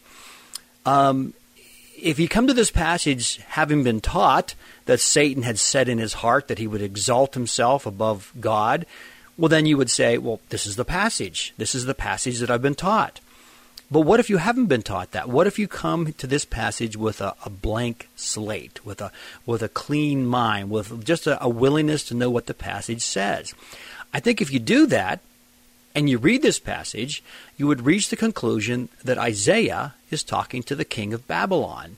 Um, 0.84 1.32
if 1.96 2.18
you 2.18 2.28
come 2.28 2.46
to 2.48 2.54
this 2.54 2.70
passage 2.70 3.38
having 3.48 3.82
been 3.82 4.00
taught 4.00 4.54
that 4.84 5.00
Satan 5.00 5.42
had 5.42 5.58
said 5.58 5.88
in 5.88 5.98
his 5.98 6.14
heart 6.14 6.48
that 6.48 6.58
he 6.58 6.66
would 6.66 6.82
exalt 6.82 7.34
himself 7.34 7.86
above 7.86 8.32
God, 8.38 8.86
well, 9.38 9.48
then 9.48 9.66
you 9.66 9.76
would 9.76 9.90
say, 9.90 10.18
well, 10.18 10.40
this 10.48 10.66
is 10.66 10.76
the 10.76 10.84
passage. 10.84 11.54
This 11.56 11.74
is 11.74 11.86
the 11.86 11.94
passage 11.94 12.40
that 12.40 12.50
I've 12.50 12.60
been 12.60 12.74
taught. 12.74 13.20
But 13.90 14.00
what 14.00 14.20
if 14.20 14.28
you 14.28 14.36
haven't 14.36 14.66
been 14.66 14.82
taught 14.82 15.12
that? 15.12 15.28
What 15.28 15.46
if 15.46 15.58
you 15.58 15.66
come 15.66 16.12
to 16.12 16.26
this 16.26 16.44
passage 16.44 16.96
with 16.96 17.22
a, 17.22 17.34
a 17.46 17.48
blank 17.48 18.08
slate, 18.16 18.84
with 18.84 19.00
a 19.00 19.10
with 19.46 19.62
a 19.62 19.68
clean 19.68 20.26
mind, 20.26 20.70
with 20.70 21.04
just 21.04 21.26
a, 21.26 21.42
a 21.42 21.48
willingness 21.48 22.04
to 22.04 22.14
know 22.14 22.28
what 22.28 22.46
the 22.46 22.54
passage 22.54 23.00
says? 23.00 23.54
I 24.12 24.20
think 24.20 24.42
if 24.42 24.52
you 24.52 24.58
do 24.58 24.86
that, 24.86 25.20
and 25.94 26.10
you 26.10 26.18
read 26.18 26.42
this 26.42 26.58
passage, 26.58 27.22
you 27.56 27.66
would 27.66 27.86
reach 27.86 28.08
the 28.08 28.16
conclusion 28.16 28.88
that 29.04 29.18
Isaiah 29.18 29.94
is 30.10 30.22
talking 30.22 30.62
to 30.64 30.74
the 30.74 30.84
king 30.84 31.14
of 31.14 31.26
Babylon. 31.26 31.96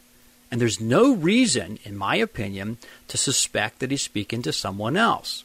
And 0.51 0.61
there's 0.61 0.81
no 0.81 1.15
reason, 1.15 1.79
in 1.85 1.97
my 1.97 2.17
opinion, 2.17 2.79
to 3.09 3.17
suspect 3.17 3.79
that 3.79 3.91
he's 3.91 4.03
speaking 4.03 4.43
to 4.43 4.53
someone 4.53 4.97
else. 4.97 5.45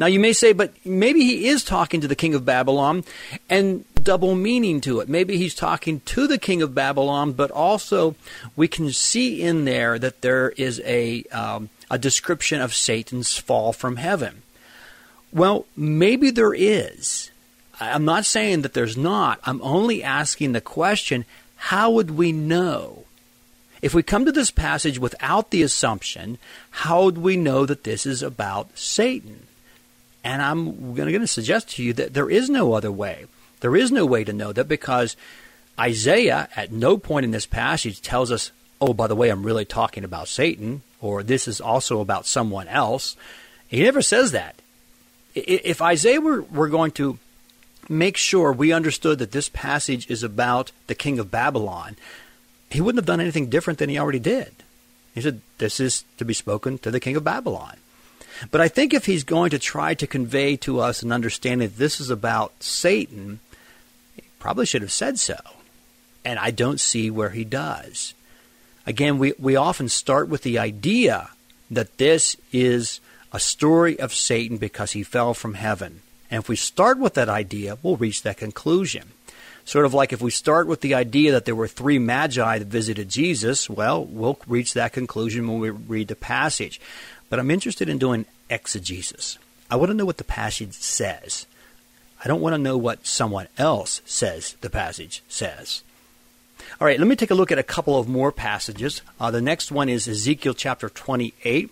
Now 0.00 0.06
you 0.06 0.18
may 0.18 0.32
say, 0.32 0.54
but 0.54 0.72
maybe 0.82 1.20
he 1.20 1.46
is 1.46 1.62
talking 1.62 2.00
to 2.00 2.08
the 2.08 2.16
king 2.16 2.34
of 2.34 2.46
Babylon 2.46 3.04
and 3.50 3.84
double 4.02 4.34
meaning 4.34 4.80
to 4.80 5.00
it. 5.00 5.10
Maybe 5.10 5.36
he's 5.36 5.54
talking 5.54 6.00
to 6.06 6.26
the 6.26 6.38
king 6.38 6.62
of 6.62 6.74
Babylon, 6.74 7.34
but 7.34 7.50
also 7.50 8.14
we 8.56 8.66
can 8.66 8.94
see 8.94 9.42
in 9.42 9.66
there 9.66 9.98
that 9.98 10.22
there 10.22 10.52
is 10.52 10.80
a, 10.86 11.24
um, 11.24 11.68
a 11.90 11.98
description 11.98 12.62
of 12.62 12.74
Satan's 12.74 13.36
fall 13.36 13.74
from 13.74 13.96
heaven. 13.96 14.40
Well, 15.34 15.66
maybe 15.76 16.30
there 16.30 16.54
is. 16.54 17.30
I'm 17.78 18.06
not 18.06 18.24
saying 18.24 18.62
that 18.62 18.72
there's 18.72 18.96
not. 18.96 19.38
I'm 19.44 19.60
only 19.60 20.02
asking 20.02 20.52
the 20.52 20.62
question 20.62 21.26
how 21.56 21.90
would 21.90 22.12
we 22.12 22.32
know? 22.32 23.04
If 23.82 23.92
we 23.92 24.02
come 24.02 24.24
to 24.24 24.32
this 24.32 24.50
passage 24.50 24.98
without 24.98 25.50
the 25.50 25.62
assumption, 25.62 26.38
how 26.70 27.04
would 27.04 27.18
we 27.18 27.36
know 27.36 27.66
that 27.66 27.84
this 27.84 28.06
is 28.06 28.22
about 28.22 28.78
Satan? 28.78 29.46
And 30.22 30.42
I'm 30.42 30.94
going 30.94 31.12
to 31.12 31.26
suggest 31.26 31.70
to 31.70 31.82
you 31.82 31.92
that 31.94 32.14
there 32.14 32.30
is 32.30 32.50
no 32.50 32.74
other 32.74 32.92
way. 32.92 33.26
There 33.60 33.76
is 33.76 33.90
no 33.90 34.06
way 34.06 34.24
to 34.24 34.32
know 34.32 34.52
that 34.52 34.68
because 34.68 35.16
Isaiah, 35.78 36.48
at 36.56 36.72
no 36.72 36.98
point 36.98 37.24
in 37.24 37.30
this 37.30 37.46
passage, 37.46 38.02
tells 38.02 38.30
us, 38.30 38.52
oh, 38.80 38.92
by 38.92 39.06
the 39.06 39.16
way, 39.16 39.30
I'm 39.30 39.44
really 39.44 39.64
talking 39.64 40.04
about 40.04 40.28
Satan, 40.28 40.82
or 41.00 41.22
this 41.22 41.48
is 41.48 41.60
also 41.60 42.00
about 42.00 42.26
someone 42.26 42.68
else. 42.68 43.16
He 43.68 43.82
never 43.82 44.02
says 44.02 44.32
that. 44.32 44.56
If 45.34 45.80
Isaiah 45.80 46.20
were, 46.20 46.42
were 46.42 46.68
going 46.68 46.90
to 46.92 47.18
make 47.88 48.16
sure 48.16 48.52
we 48.52 48.72
understood 48.72 49.18
that 49.18 49.32
this 49.32 49.48
passage 49.48 50.10
is 50.10 50.22
about 50.22 50.72
the 50.86 50.94
king 50.94 51.18
of 51.18 51.30
Babylon, 51.30 51.96
he 52.70 52.80
wouldn't 52.80 53.00
have 53.00 53.06
done 53.06 53.20
anything 53.20 53.48
different 53.48 53.78
than 53.78 53.88
he 53.88 53.98
already 53.98 54.18
did. 54.18 54.52
He 55.14 55.20
said, 55.20 55.40
This 55.58 55.80
is 55.80 56.04
to 56.18 56.24
be 56.24 56.34
spoken 56.34 56.78
to 56.78 56.90
the 56.90 57.00
king 57.00 57.16
of 57.16 57.24
Babylon. 57.24 57.76
But 58.50 58.60
I 58.60 58.68
think 58.68 58.94
if 58.94 59.06
he's 59.06 59.24
going 59.24 59.50
to 59.50 59.58
try 59.58 59.94
to 59.94 60.06
convey 60.06 60.56
to 60.58 60.80
us 60.80 61.02
an 61.02 61.12
understanding 61.12 61.68
that 61.68 61.76
this 61.76 62.00
is 62.00 62.10
about 62.10 62.62
Satan, 62.62 63.40
he 64.16 64.22
probably 64.38 64.66
should 64.66 64.82
have 64.82 64.92
said 64.92 65.18
so. 65.18 65.36
And 66.24 66.38
I 66.38 66.50
don't 66.50 66.80
see 66.80 67.10
where 67.10 67.30
he 67.30 67.44
does. 67.44 68.14
Again, 68.86 69.18
we, 69.18 69.34
we 69.38 69.56
often 69.56 69.88
start 69.88 70.28
with 70.28 70.42
the 70.42 70.58
idea 70.58 71.30
that 71.70 71.98
this 71.98 72.36
is 72.52 73.00
a 73.32 73.40
story 73.40 73.98
of 74.00 74.14
Satan 74.14 74.56
because 74.56 74.92
he 74.92 75.02
fell 75.02 75.34
from 75.34 75.54
heaven. 75.54 76.02
And 76.30 76.42
if 76.42 76.48
we 76.48 76.56
start 76.56 76.98
with 76.98 77.14
that 77.14 77.28
idea, 77.28 77.78
we'll 77.82 77.96
reach 77.96 78.22
that 78.22 78.36
conclusion. 78.36 79.10
Sort 79.64 79.84
of 79.84 79.94
like 79.94 80.12
if 80.12 80.20
we 80.20 80.30
start 80.30 80.66
with 80.66 80.80
the 80.80 80.94
idea 80.94 81.32
that 81.32 81.44
there 81.44 81.54
were 81.54 81.68
three 81.68 81.98
magi 81.98 82.58
that 82.58 82.66
visited 82.66 83.08
Jesus, 83.08 83.68
well, 83.68 84.04
we'll 84.04 84.38
reach 84.46 84.74
that 84.74 84.92
conclusion 84.92 85.46
when 85.46 85.60
we 85.60 85.70
read 85.70 86.08
the 86.08 86.16
passage. 86.16 86.80
But 87.30 87.38
I'm 87.38 87.50
interested 87.50 87.88
in 87.88 87.96
doing 87.96 88.26
exegesis. 88.50 89.38
I 89.70 89.76
want 89.76 89.90
to 89.90 89.96
know 89.96 90.04
what 90.04 90.18
the 90.18 90.24
passage 90.24 90.74
says. 90.74 91.46
I 92.22 92.28
don't 92.28 92.42
want 92.42 92.54
to 92.54 92.58
know 92.58 92.76
what 92.76 93.06
someone 93.06 93.48
else 93.56 94.02
says 94.04 94.56
the 94.60 94.68
passage 94.68 95.22
says. 95.28 95.82
All 96.78 96.86
right, 96.86 96.98
let 96.98 97.08
me 97.08 97.16
take 97.16 97.30
a 97.30 97.34
look 97.34 97.50
at 97.50 97.58
a 97.58 97.62
couple 97.62 97.98
of 97.98 98.08
more 98.08 98.30
passages. 98.32 99.00
Uh, 99.18 99.30
the 99.30 99.40
next 99.40 99.72
one 99.72 99.88
is 99.88 100.06
Ezekiel 100.06 100.52
chapter 100.52 100.90
28 100.90 101.70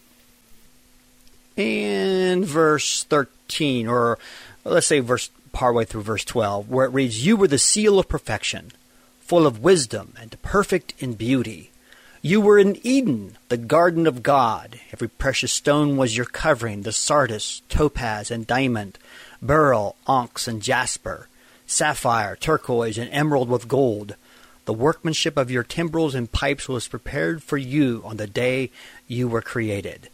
and 1.58 2.44
verse 2.46 3.04
13, 3.04 3.88
or 3.88 4.18
let's 4.64 4.86
say 4.86 5.00
verse 5.00 5.30
partway 5.52 5.84
through 5.84 6.02
verse 6.02 6.24
12, 6.24 6.70
where 6.70 6.86
it 6.86 6.92
reads, 6.92 7.26
You 7.26 7.36
were 7.36 7.48
the 7.48 7.58
seal 7.58 7.98
of 7.98 8.08
perfection, 8.08 8.72
full 9.20 9.46
of 9.46 9.62
wisdom 9.62 10.14
and 10.18 10.40
perfect 10.40 10.94
in 10.98 11.14
beauty. 11.14 11.72
You 12.20 12.40
were 12.40 12.58
in 12.58 12.78
Eden, 12.82 13.38
the 13.48 13.56
garden 13.56 14.06
of 14.06 14.25
God. 14.25 14.80
Every 14.92 15.08
precious 15.08 15.52
stone 15.52 15.96
was 15.96 16.16
your 16.16 16.26
covering 16.26 16.82
the 16.82 16.92
sardius, 16.92 17.62
topaz, 17.68 18.30
and 18.30 18.46
diamond, 18.46 18.98
beryl, 19.40 19.94
onyx, 20.06 20.48
and 20.48 20.60
jasper, 20.60 21.28
sapphire, 21.66 22.34
turquoise, 22.34 22.98
and 22.98 23.08
emerald 23.12 23.48
with 23.48 23.68
gold. 23.68 24.16
The 24.64 24.72
workmanship 24.72 25.37
of 25.37 25.50
your 25.50 25.62
timbrels 25.62 26.14
and 26.14 26.30
pipes 26.30 26.68
was 26.68 26.88
prepared 26.88 27.42
for 27.42 27.56
you 27.56 28.02
on 28.04 28.16
the 28.16 28.26
day 28.26 28.70
you 29.06 29.28
were 29.28 29.40
created. 29.40 30.08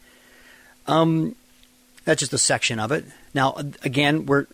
Um, 0.86 1.34
that's 2.04 2.20
just 2.20 2.34
a 2.34 2.38
section 2.38 2.78
of 2.78 2.92
it. 2.92 3.06
Now, 3.32 3.56
again, 3.82 4.26
we're 4.26 4.46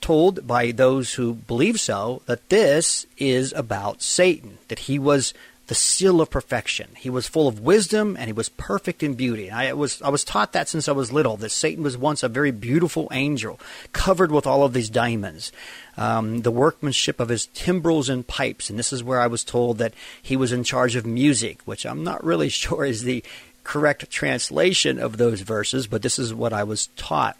told 0.00 0.46
by 0.46 0.70
those 0.70 1.14
who 1.14 1.34
believe 1.34 1.80
so 1.80 2.22
that 2.26 2.48
this 2.48 3.06
is 3.18 3.52
about 3.54 4.02
Satan, 4.02 4.58
that 4.68 4.80
he 4.80 5.00
was 5.00 5.34
the 5.66 5.74
seal 5.74 6.20
of 6.20 6.30
perfection. 6.30 6.90
He 6.96 7.10
was 7.10 7.26
full 7.26 7.48
of 7.48 7.60
wisdom 7.60 8.16
and 8.16 8.26
he 8.26 8.32
was 8.32 8.48
perfect 8.48 9.02
in 9.02 9.14
beauty. 9.14 9.50
I 9.50 9.72
was 9.72 10.00
I 10.00 10.08
was 10.10 10.22
taught 10.22 10.52
that 10.52 10.68
since 10.68 10.88
I 10.88 10.92
was 10.92 11.12
little 11.12 11.36
that 11.38 11.50
Satan 11.50 11.82
was 11.82 11.98
once 11.98 12.22
a 12.22 12.28
very 12.28 12.52
beautiful 12.52 13.08
angel, 13.10 13.58
covered 13.92 14.30
with 14.30 14.46
all 14.46 14.62
of 14.62 14.72
these 14.72 14.88
diamonds. 14.88 15.52
Um, 15.96 16.42
the 16.42 16.50
workmanship 16.50 17.20
of 17.20 17.30
his 17.30 17.46
timbrels 17.46 18.08
and 18.08 18.26
pipes, 18.26 18.70
and 18.70 18.78
this 18.78 18.92
is 18.92 19.02
where 19.02 19.20
I 19.20 19.26
was 19.26 19.42
told 19.42 19.78
that 19.78 19.94
he 20.22 20.36
was 20.36 20.52
in 20.52 20.62
charge 20.62 20.94
of 20.94 21.06
music, 21.06 21.62
which 21.64 21.84
I'm 21.84 22.04
not 22.04 22.22
really 22.22 22.48
sure 22.50 22.84
is 22.84 23.02
the 23.02 23.24
correct 23.64 24.08
translation 24.10 24.98
of 25.00 25.16
those 25.16 25.40
verses, 25.40 25.86
but 25.86 26.02
this 26.02 26.18
is 26.18 26.32
what 26.32 26.52
I 26.52 26.62
was 26.62 26.88
taught 26.96 27.36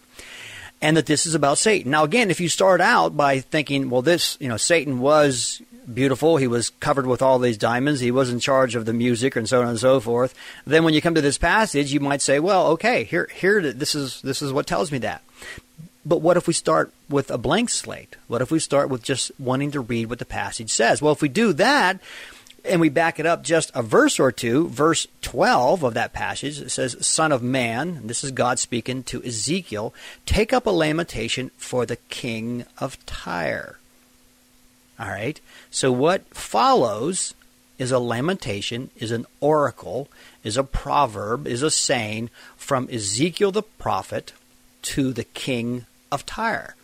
and 0.83 0.97
that 0.97 1.07
this 1.07 1.25
is 1.25 1.35
about 1.35 1.57
Satan. 1.57 1.91
Now, 1.91 2.05
again, 2.05 2.31
if 2.31 2.39
you 2.39 2.51
start 2.51 2.83
out 2.83 3.17
by 3.17 3.41
thinking, 3.41 3.89
well, 3.89 4.03
this, 4.03 4.37
you 4.41 4.49
know, 4.49 4.59
Satan 4.59 5.01
was 5.01 5.63
beautiful. 5.93 6.37
He 6.37 6.47
was 6.47 6.71
covered 6.81 7.07
with 7.07 7.23
all 7.23 7.39
these 7.39 7.59
diamonds. 7.59 8.01
He 8.01 8.11
was 8.11 8.31
in 8.31 8.41
charge 8.41 8.75
of 8.75 8.85
the 8.85 8.93
music 8.93 9.37
and 9.37 9.49
so 9.49 9.63
on 9.63 9.69
and 9.69 9.79
so 9.79 10.01
forth. 10.01 10.35
Then 10.67 10.85
when 10.85 10.95
you 10.95 11.03
come 11.03 11.15
to 11.15 11.21
this 11.21 11.39
passage, 11.39 11.93
you 11.93 12.01
might 12.01 12.23
say, 12.23 12.39
well, 12.41 12.69
okay, 12.69 13.05
here, 13.05 13.29
here, 13.35 13.73
this 13.73 13.95
is, 13.95 14.21
this 14.23 14.43
is 14.43 14.53
what 14.53 14.67
tells 14.67 14.93
me 14.93 14.99
that. 14.99 15.23
But 16.05 16.23
what 16.23 16.37
if 16.37 16.47
we 16.47 16.53
start 16.53 16.93
with 17.09 17.31
a 17.31 17.39
blank 17.39 17.69
slate? 17.69 18.17
What 18.29 18.43
if 18.43 18.51
we 18.51 18.61
start 18.61 18.89
with 18.89 19.03
just 19.03 19.33
wanting 19.39 19.73
to 19.73 19.81
read 19.81 20.09
what 20.09 20.21
the 20.21 20.25
passage 20.25 20.71
says? 20.71 21.03
Well, 21.03 21.13
if 21.13 21.23
we 21.23 21.29
do 21.29 21.53
that, 21.55 22.01
and 22.65 22.81
we 22.81 22.89
back 22.89 23.19
it 23.19 23.27
up 23.27 23.43
just 23.43 23.71
a 23.75 23.83
verse 23.83 24.19
or 24.19 24.33
two, 24.33 24.69
verse 24.69 25.07
12 25.23 25.83
of 25.83 25.95
that 25.95 26.13
passage, 26.13 26.61
it 26.61 26.71
says, 26.71 26.97
Son 27.07 27.33
of 27.33 27.43
man, 27.43 28.07
this 28.07 28.25
is 28.25 28.31
God 28.31 28.59
speaking 28.59 29.03
to 29.05 29.23
Ezekiel, 29.25 29.95
take 30.27 30.53
up 30.53 30.67
a 30.67 30.71
lamentation 30.71 31.51
for 31.57 31.87
the 31.87 31.97
king 31.97 32.65
of 32.79 33.05
Tyre. 33.07 33.79
All 34.99 35.09
right. 35.09 35.41
So 35.71 35.93
what 35.93 36.27
follows 36.35 37.35
is 37.79 37.93
a 37.93 37.99
lamentation, 37.99 38.91
is 38.97 39.11
an 39.11 39.27
oracle, 39.41 40.09
is 40.43 40.57
a 40.57 40.65
proverb, 40.65 41.47
is 41.47 41.63
a 41.63 41.71
saying 41.71 42.31
from 42.57 42.89
Ezekiel 42.91 43.53
the 43.53 43.63
prophet 43.63 44.33
to 44.83 45.13
the 45.13 45.25
king 45.25 45.85
of 46.11 46.25
Tyre. 46.25 46.75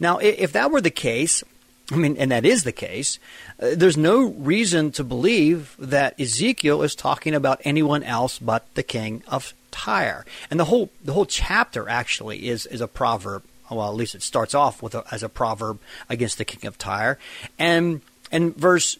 Now, 0.00 0.18
if 0.18 0.52
that 0.52 0.70
were 0.70 0.80
the 0.80 0.90
case, 0.90 1.44
I 1.90 1.96
mean, 1.96 2.16
and 2.16 2.32
that 2.32 2.44
is 2.44 2.64
the 2.64 2.72
case, 2.72 3.18
uh, 3.60 3.70
there's 3.74 3.96
no 3.96 4.24
reason 4.24 4.90
to 4.92 5.04
believe 5.04 5.76
that 5.78 6.20
Ezekiel 6.20 6.82
is 6.82 6.94
talking 6.94 7.34
about 7.34 7.60
anyone 7.64 8.02
else 8.02 8.38
but 8.38 8.66
the 8.74 8.82
king 8.82 9.22
of 9.28 9.54
Tyre. 9.70 10.24
And 10.50 10.58
the 10.58 10.64
whole 10.64 10.90
the 11.04 11.12
whole 11.12 11.26
chapter 11.26 11.88
actually 11.88 12.48
is 12.48 12.66
is 12.66 12.80
a 12.80 12.88
proverb 12.88 13.44
well, 13.70 13.88
at 13.88 13.96
least 13.96 14.14
it 14.14 14.22
starts 14.22 14.54
off 14.54 14.82
with 14.82 14.94
a, 14.94 15.04
as 15.10 15.22
a 15.22 15.28
proverb 15.28 15.78
against 16.08 16.38
the 16.38 16.44
king 16.44 16.66
of 16.66 16.78
Tyre. 16.78 17.18
And 17.58 18.00
in 18.30 18.52
verse 18.52 18.98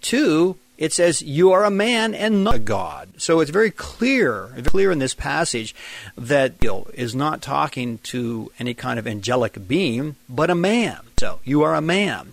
2, 0.00 0.56
it 0.78 0.92
says, 0.92 1.22
You 1.22 1.52
are 1.52 1.64
a 1.64 1.70
man 1.70 2.14
and 2.14 2.44
not 2.44 2.54
a 2.54 2.58
God. 2.58 3.08
So 3.18 3.40
it's 3.40 3.50
very 3.50 3.70
clear, 3.70 4.46
very 4.48 4.62
clear 4.62 4.90
in 4.90 4.98
this 4.98 5.14
passage 5.14 5.74
that 6.16 6.60
Gil 6.60 6.88
is 6.94 7.14
not 7.14 7.42
talking 7.42 7.98
to 8.04 8.52
any 8.58 8.74
kind 8.74 8.98
of 8.98 9.06
angelic 9.06 9.66
being, 9.66 10.16
but 10.28 10.50
a 10.50 10.54
man. 10.54 11.00
So 11.18 11.40
you 11.44 11.62
are 11.62 11.74
a 11.74 11.80
man. 11.80 12.32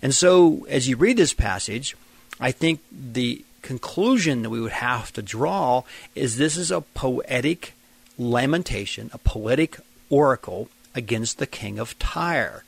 And 0.00 0.14
so 0.14 0.66
as 0.68 0.88
you 0.88 0.96
read 0.96 1.16
this 1.16 1.34
passage, 1.34 1.96
I 2.40 2.50
think 2.50 2.80
the 2.90 3.44
conclusion 3.60 4.42
that 4.42 4.50
we 4.50 4.60
would 4.60 4.72
have 4.72 5.12
to 5.12 5.22
draw 5.22 5.84
is 6.14 6.36
this 6.36 6.56
is 6.56 6.70
a 6.70 6.80
poetic 6.80 7.74
lamentation, 8.18 9.10
a 9.12 9.18
poetic 9.18 9.78
oracle 10.10 10.68
against 10.94 11.38
the 11.38 11.46
king 11.46 11.78
of 11.78 11.98
Tyre. 11.98 12.64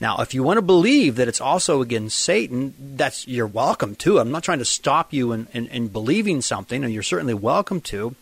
Now, 0.00 0.18
if 0.18 0.34
you 0.34 0.42
want 0.42 0.58
to 0.58 0.62
believe 0.62 1.16
that 1.16 1.28
it's 1.28 1.40
also 1.40 1.80
against 1.80 2.18
Satan, 2.18 2.74
that's 2.78 3.28
you're 3.28 3.46
welcome 3.46 3.94
to. 3.96 4.18
I'm 4.18 4.32
not 4.32 4.42
trying 4.42 4.58
to 4.58 4.64
stop 4.64 5.12
you 5.12 5.32
in, 5.32 5.46
in, 5.52 5.66
in, 5.68 5.88
believing 5.88 6.42
something, 6.42 6.82
and 6.82 6.92
you're 6.92 7.02
certainly 7.02 7.34
welcome 7.34 7.80
to. 7.82 8.16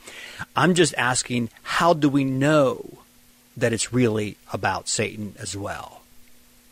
I'm 0.54 0.74
just 0.74 0.94
asking, 0.98 1.50
how 1.62 1.94
do 1.94 2.08
we 2.08 2.24
know 2.24 2.98
that 3.56 3.72
it's 3.72 3.92
really 3.92 4.36
about 4.52 4.88
Satan 4.88 5.34
as 5.38 5.56
well? 5.56 6.02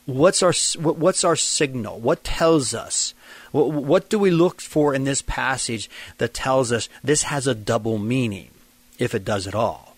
What's 0.05 0.43
our 0.43 0.53
what's 0.79 1.25
our 1.25 1.37
signal? 1.37 1.99
What 1.99 2.25
tells 2.25 2.75
us? 2.75 3.15
What, 3.53 3.71
what 3.71 4.11
do 4.11 4.19
we 4.19 4.31
look 4.31 4.61
for 4.61 4.95
in 4.95 5.05
this 5.05 5.23
passage 5.23 5.91
that 6.19 6.35
tells 6.35 6.73
us 6.73 6.89
this 7.03 7.25
has 7.25 7.47
a 7.47 7.55
double 7.55 7.99
meaning, 7.99 8.51
if 8.99 9.15
it 9.15 9.25
does 9.25 9.47
at 9.47 9.55
all? 9.55 9.90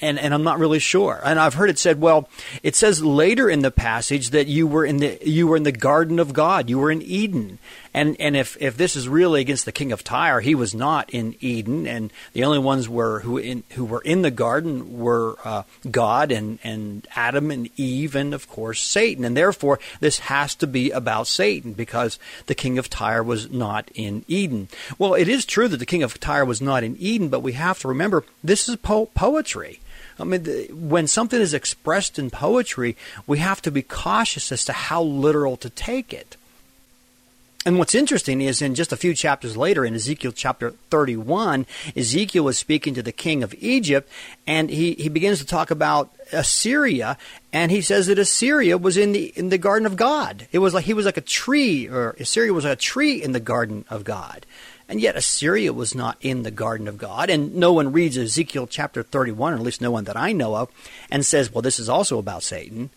And 0.00 0.18
and 0.18 0.34
I'm 0.34 0.42
not 0.42 0.58
really 0.58 0.78
sure. 0.78 1.20
And 1.24 1.38
I've 1.38 1.54
heard 1.54 1.70
it 1.70 1.78
said, 1.78 2.00
well, 2.00 2.28
it 2.62 2.76
says 2.76 3.02
later 3.02 3.48
in 3.48 3.60
the 3.60 3.70
passage 3.70 4.30
that 4.30 4.46
you 4.46 4.66
were 4.66 4.84
in 4.84 4.98
the 4.98 5.18
you 5.24 5.46
were 5.46 5.56
in 5.56 5.62
the 5.62 5.72
garden 5.72 6.18
of 6.18 6.32
God, 6.32 6.68
you 6.68 6.78
were 6.78 6.90
in 6.90 7.02
Eden. 7.02 7.58
And 7.96 8.16
and 8.20 8.36
if 8.36 8.56
if 8.60 8.76
this 8.76 8.96
is 8.96 9.08
really 9.08 9.40
against 9.40 9.66
the 9.66 9.72
king 9.72 9.92
of 9.92 10.02
Tyre, 10.02 10.40
he 10.40 10.56
was 10.56 10.74
not 10.74 11.10
in 11.10 11.36
Eden, 11.40 11.86
and 11.86 12.12
the 12.32 12.42
only 12.42 12.58
ones 12.58 12.88
were 12.88 13.20
who 13.20 13.38
in 13.38 13.62
who 13.74 13.84
were 13.84 14.00
in 14.00 14.22
the 14.22 14.32
garden 14.32 14.98
were 14.98 15.36
uh, 15.44 15.62
God 15.88 16.32
and 16.32 16.58
and 16.64 17.06
Adam 17.14 17.52
and 17.52 17.70
Eve, 17.76 18.16
and 18.16 18.34
of 18.34 18.48
course 18.48 18.82
Satan. 18.82 19.24
And 19.24 19.36
therefore, 19.36 19.78
this 20.00 20.18
has 20.18 20.56
to 20.56 20.66
be 20.66 20.90
about 20.90 21.28
Satan 21.28 21.72
because 21.72 22.18
the 22.46 22.54
king 22.56 22.78
of 22.78 22.90
Tyre 22.90 23.22
was 23.22 23.50
not 23.52 23.88
in 23.94 24.24
Eden. 24.26 24.68
Well, 24.98 25.14
it 25.14 25.28
is 25.28 25.46
true 25.46 25.68
that 25.68 25.76
the 25.76 25.86
king 25.86 26.02
of 26.02 26.18
Tyre 26.18 26.44
was 26.44 26.60
not 26.60 26.82
in 26.82 26.96
Eden, 26.98 27.28
but 27.28 27.40
we 27.40 27.52
have 27.52 27.78
to 27.80 27.88
remember 27.88 28.24
this 28.42 28.68
is 28.68 28.74
po- 28.76 29.06
poetry. 29.14 29.53
I 30.18 30.24
mean, 30.24 30.44
the, 30.44 30.68
when 30.72 31.06
something 31.06 31.40
is 31.40 31.54
expressed 31.54 32.18
in 32.18 32.30
poetry, 32.30 32.96
we 33.26 33.38
have 33.38 33.60
to 33.62 33.70
be 33.70 33.82
cautious 33.82 34.52
as 34.52 34.64
to 34.66 34.72
how 34.72 35.02
literal 35.02 35.56
to 35.58 35.70
take 35.70 36.12
it. 36.12 36.36
And 37.66 37.78
what's 37.78 37.94
interesting 37.94 38.42
is 38.42 38.60
in 38.60 38.74
just 38.74 38.92
a 38.92 38.96
few 38.96 39.14
chapters 39.14 39.56
later, 39.56 39.86
in 39.86 39.94
Ezekiel 39.94 40.32
chapter 40.32 40.72
31, 40.90 41.64
Ezekiel 41.96 42.48
is 42.48 42.58
speaking 42.58 42.92
to 42.94 43.02
the 43.02 43.10
king 43.10 43.42
of 43.42 43.54
Egypt, 43.58 44.10
and 44.46 44.68
he, 44.68 44.92
he 44.94 45.08
begins 45.08 45.38
to 45.38 45.46
talk 45.46 45.70
about 45.70 46.10
Assyria, 46.30 47.16
and 47.54 47.70
he 47.70 47.80
says 47.80 48.06
that 48.08 48.18
Assyria 48.18 48.76
was 48.76 48.98
in 48.98 49.12
the 49.12 49.32
in 49.34 49.48
the 49.48 49.56
garden 49.56 49.86
of 49.86 49.96
God. 49.96 50.46
It 50.52 50.58
was 50.58 50.74
like 50.74 50.84
he 50.84 50.92
was 50.92 51.06
like 51.06 51.16
a 51.16 51.22
tree, 51.22 51.88
or 51.88 52.14
Assyria 52.20 52.52
was 52.52 52.64
like 52.64 52.74
a 52.74 52.76
tree 52.76 53.22
in 53.22 53.32
the 53.32 53.40
garden 53.40 53.86
of 53.88 54.04
God. 54.04 54.44
And 54.88 55.00
yet 55.00 55.16
Assyria 55.16 55.72
was 55.72 55.94
not 55.94 56.18
in 56.20 56.42
the 56.42 56.50
garden 56.50 56.88
of 56.88 56.98
God. 56.98 57.30
And 57.30 57.54
no 57.54 57.72
one 57.72 57.92
reads 57.92 58.18
Ezekiel 58.18 58.66
chapter 58.66 59.02
31, 59.02 59.54
or 59.54 59.56
at 59.56 59.62
least 59.62 59.80
no 59.80 59.90
one 59.90 60.04
that 60.04 60.16
I 60.16 60.32
know 60.32 60.54
of, 60.56 60.70
and 61.10 61.24
says, 61.24 61.52
well, 61.52 61.62
this 61.62 61.78
is 61.78 61.88
also 61.88 62.18
about 62.18 62.42
Satan. 62.42 62.90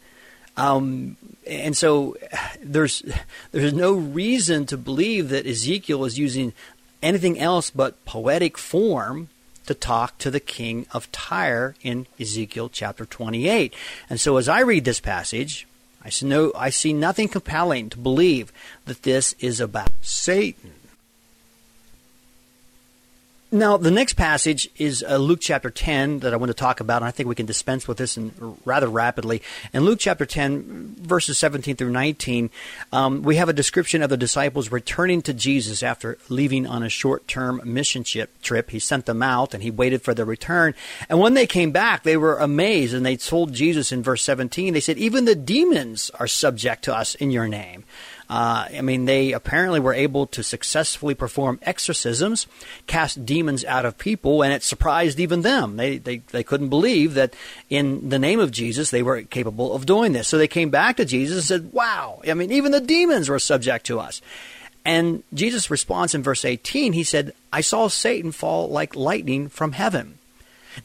Um, 0.57 1.15
and 1.45 1.77
so 1.77 2.17
there's 2.61 3.03
there's 3.51 3.73
no 3.73 3.93
reason 3.93 4.65
to 4.67 4.77
believe 4.77 5.29
that 5.29 5.45
Ezekiel 5.45 6.03
is 6.05 6.19
using 6.19 6.53
anything 7.01 7.39
else 7.39 7.69
but 7.69 8.03
poetic 8.05 8.57
form 8.57 9.29
to 9.67 9.73
talk 9.73 10.17
to 10.17 10.31
the 10.31 10.39
king 10.39 10.87
of 10.93 11.11
Tyre 11.11 11.75
in 11.83 12.07
Ezekiel 12.19 12.69
chapter 12.69 13.05
28. 13.05 13.73
And 14.09 14.19
so 14.19 14.37
as 14.37 14.49
I 14.49 14.61
read 14.61 14.85
this 14.85 14.99
passage, 14.99 15.67
I 16.03 16.09
see, 16.09 16.25
no, 16.25 16.53
I 16.55 16.69
see 16.69 16.93
nothing 16.93 17.27
compelling 17.27 17.89
to 17.89 17.97
believe 17.97 18.51
that 18.85 19.03
this 19.03 19.33
is 19.39 19.59
about 19.59 19.91
Satan. 20.01 20.71
Now, 23.49 23.77
the 23.77 23.91
next 23.91 24.15
passage 24.15 24.69
is 24.75 25.05
uh, 25.07 25.15
Luke 25.15 25.39
chapter 25.39 25.69
10 25.69 26.19
that 26.19 26.33
I 26.33 26.35
want 26.35 26.49
to 26.49 26.53
talk 26.53 26.81
about, 26.81 26.97
and 26.97 27.05
I 27.05 27.11
think 27.11 27.29
we 27.29 27.35
can 27.35 27.45
dispense 27.45 27.87
with 27.87 27.97
this 27.97 28.17
in, 28.17 28.33
rather 28.65 28.89
rapidly. 28.89 29.41
In 29.71 29.85
Luke 29.85 29.99
chapter 30.01 30.25
10, 30.25 30.97
verses 30.99 31.37
17 31.37 31.77
through 31.77 31.91
19, 31.91 32.49
um, 32.91 33.21
we 33.21 33.37
have 33.37 33.47
a 33.47 33.53
description 33.53 34.03
of 34.03 34.09
the 34.09 34.17
disciples 34.17 34.69
returning 34.69 35.21
to 35.21 35.33
Jesus 35.33 35.81
after 35.81 36.17
leaving 36.27 36.67
on 36.67 36.83
a 36.83 36.89
short 36.89 37.25
term 37.25 37.61
mission 37.63 38.03
trip. 38.03 38.69
He 38.69 38.79
sent 38.79 39.05
them 39.05 39.23
out, 39.23 39.53
and 39.53 39.63
he 39.63 39.71
waited 39.71 40.01
for 40.01 40.13
their 40.13 40.25
return. 40.25 40.75
And 41.07 41.19
when 41.21 41.33
they 41.33 41.47
came 41.47 41.71
back, 41.71 42.03
they 42.03 42.17
were 42.17 42.35
amazed, 42.39 42.93
and 42.93 43.05
they 43.05 43.15
told 43.15 43.53
Jesus 43.53 43.93
in 43.93 44.03
verse 44.03 44.23
17, 44.23 44.73
they 44.73 44.81
said, 44.81 44.97
Even 44.97 45.23
the 45.23 45.35
demons 45.35 46.11
are 46.19 46.27
subject 46.27 46.83
to 46.83 46.93
us 46.93 47.15
in 47.15 47.31
your 47.31 47.47
name. 47.47 47.85
Uh, 48.29 48.67
I 48.75 48.81
mean, 48.81 49.05
they 49.05 49.31
apparently 49.31 49.79
were 49.79 49.93
able 49.93 50.27
to 50.27 50.43
successfully 50.43 51.15
perform 51.15 51.59
exorcisms, 51.61 52.45
cast 52.85 53.25
demons 53.25 53.63
out 53.63 53.85
of 53.85 53.97
people, 53.97 54.43
and 54.43 54.51
it 54.51 54.63
surprised 54.63 55.19
even 55.19 55.43
them. 55.43 55.77
They, 55.77 55.97
they, 55.97 56.17
they 56.17 56.43
couldn't 56.43 56.67
believe 56.67 57.13
that 57.13 57.33
in 57.69 58.09
the 58.09 58.19
name 58.19 58.41
of 58.41 58.51
Jesus 58.51 58.91
they 58.91 59.01
were 59.01 59.21
capable 59.21 59.73
of 59.73 59.85
doing 59.85 60.11
this. 60.11 60.27
So 60.27 60.37
they 60.37 60.47
came 60.47 60.69
back 60.69 60.97
to 60.97 61.05
Jesus 61.05 61.37
and 61.37 61.45
said, 61.45 61.73
Wow, 61.73 62.21
I 62.27 62.33
mean, 62.33 62.51
even 62.51 62.73
the 62.73 62.81
demons 62.81 63.29
were 63.29 63.39
subject 63.39 63.85
to 63.87 63.99
us. 63.99 64.21
And 64.83 65.23
Jesus' 65.33 65.69
response 65.69 66.13
in 66.13 66.23
verse 66.23 66.43
18, 66.45 66.93
he 66.93 67.03
said, 67.03 67.33
I 67.51 67.61
saw 67.61 67.87
Satan 67.87 68.31
fall 68.31 68.69
like 68.69 68.95
lightning 68.95 69.47
from 69.49 69.73
heaven. 69.73 70.17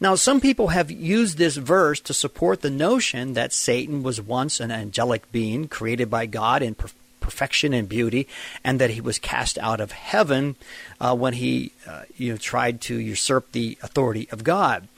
Now, 0.00 0.14
some 0.14 0.40
people 0.40 0.68
have 0.68 0.90
used 0.90 1.38
this 1.38 1.57
verse 1.57 2.00
to 2.00 2.14
support 2.14 2.62
the 2.62 2.70
notion 2.70 3.35
that 3.35 3.52
Satan 3.52 4.02
was 4.02 4.20
once 4.20 4.59
an 4.59 4.70
angelic 4.70 5.31
being 5.33 5.68
created 5.68 6.09
by 6.09 6.26
God 6.26 6.62
in 6.62 6.74
perfection 7.22 7.72
and 7.72 7.88
beauty, 7.88 8.28
and 8.62 8.78
that 8.80 8.90
he 8.90 9.00
was 9.00 9.18
cast 9.18 9.56
out 9.58 9.80
of 9.80 9.92
heaven 9.92 10.56
uh, 11.00 11.16
when 11.16 11.32
he 11.32 11.72
uh, 11.87 12.02
you 12.16 12.32
know 12.32 12.37
tried 12.37 12.80
to 12.82 12.98
usurp 12.98 13.52
the 13.52 13.78
authority 13.82 14.28
of 14.30 14.44
God. 14.44 14.88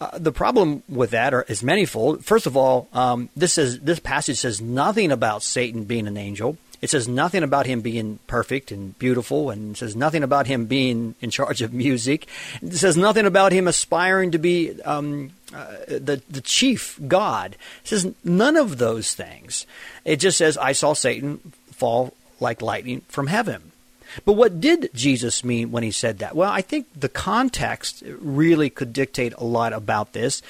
Uh, 0.00 0.18
the 0.18 0.32
problem 0.32 0.82
with 0.88 1.10
that 1.10 1.34
are, 1.34 1.42
is 1.42 1.62
manifold. 1.62 2.24
First 2.24 2.46
of 2.46 2.56
all, 2.56 2.88
um, 2.94 3.28
this 3.36 3.58
is 3.58 3.80
this 3.80 4.00
passage 4.00 4.38
says 4.38 4.60
nothing 4.60 5.12
about 5.12 5.42
Satan 5.42 5.84
being 5.84 6.08
an 6.08 6.16
angel. 6.16 6.56
It 6.80 6.88
says 6.88 7.06
nothing 7.06 7.42
about 7.42 7.66
him 7.66 7.82
being 7.82 8.18
perfect 8.26 8.72
and 8.72 8.98
beautiful, 8.98 9.50
and 9.50 9.76
says 9.76 9.94
nothing 9.94 10.22
about 10.22 10.46
him 10.46 10.64
being 10.64 11.14
in 11.20 11.28
charge 11.28 11.60
of 11.60 11.74
music. 11.74 12.26
It 12.62 12.72
says 12.72 12.96
nothing 12.96 13.26
about 13.26 13.52
him 13.52 13.68
aspiring 13.68 14.30
to 14.30 14.38
be 14.38 14.80
um, 14.82 15.32
uh, 15.54 15.76
the 15.86 16.22
the 16.28 16.40
chief 16.40 16.98
god. 17.06 17.56
Says 17.84 18.12
none 18.24 18.56
of 18.56 18.78
those 18.78 19.14
things. 19.14 19.66
It 20.04 20.16
just 20.16 20.38
says, 20.38 20.56
"I 20.56 20.72
saw 20.72 20.92
Satan 20.92 21.38
fall 21.72 22.14
like 22.38 22.62
lightning 22.62 23.02
from 23.08 23.26
heaven." 23.26 23.70
But 24.24 24.32
what 24.32 24.60
did 24.60 24.90
Jesus 24.94 25.44
mean 25.44 25.70
when 25.70 25.82
he 25.82 25.90
said 25.90 26.18
that? 26.18 26.34
Well, 26.34 26.50
I 26.50 26.62
think 26.62 26.86
the 26.94 27.08
context 27.08 28.02
really 28.06 28.70
could 28.70 28.92
dictate 28.92 29.34
a 29.38 29.44
lot 29.44 29.72
about 29.72 30.12
this. 30.12 30.42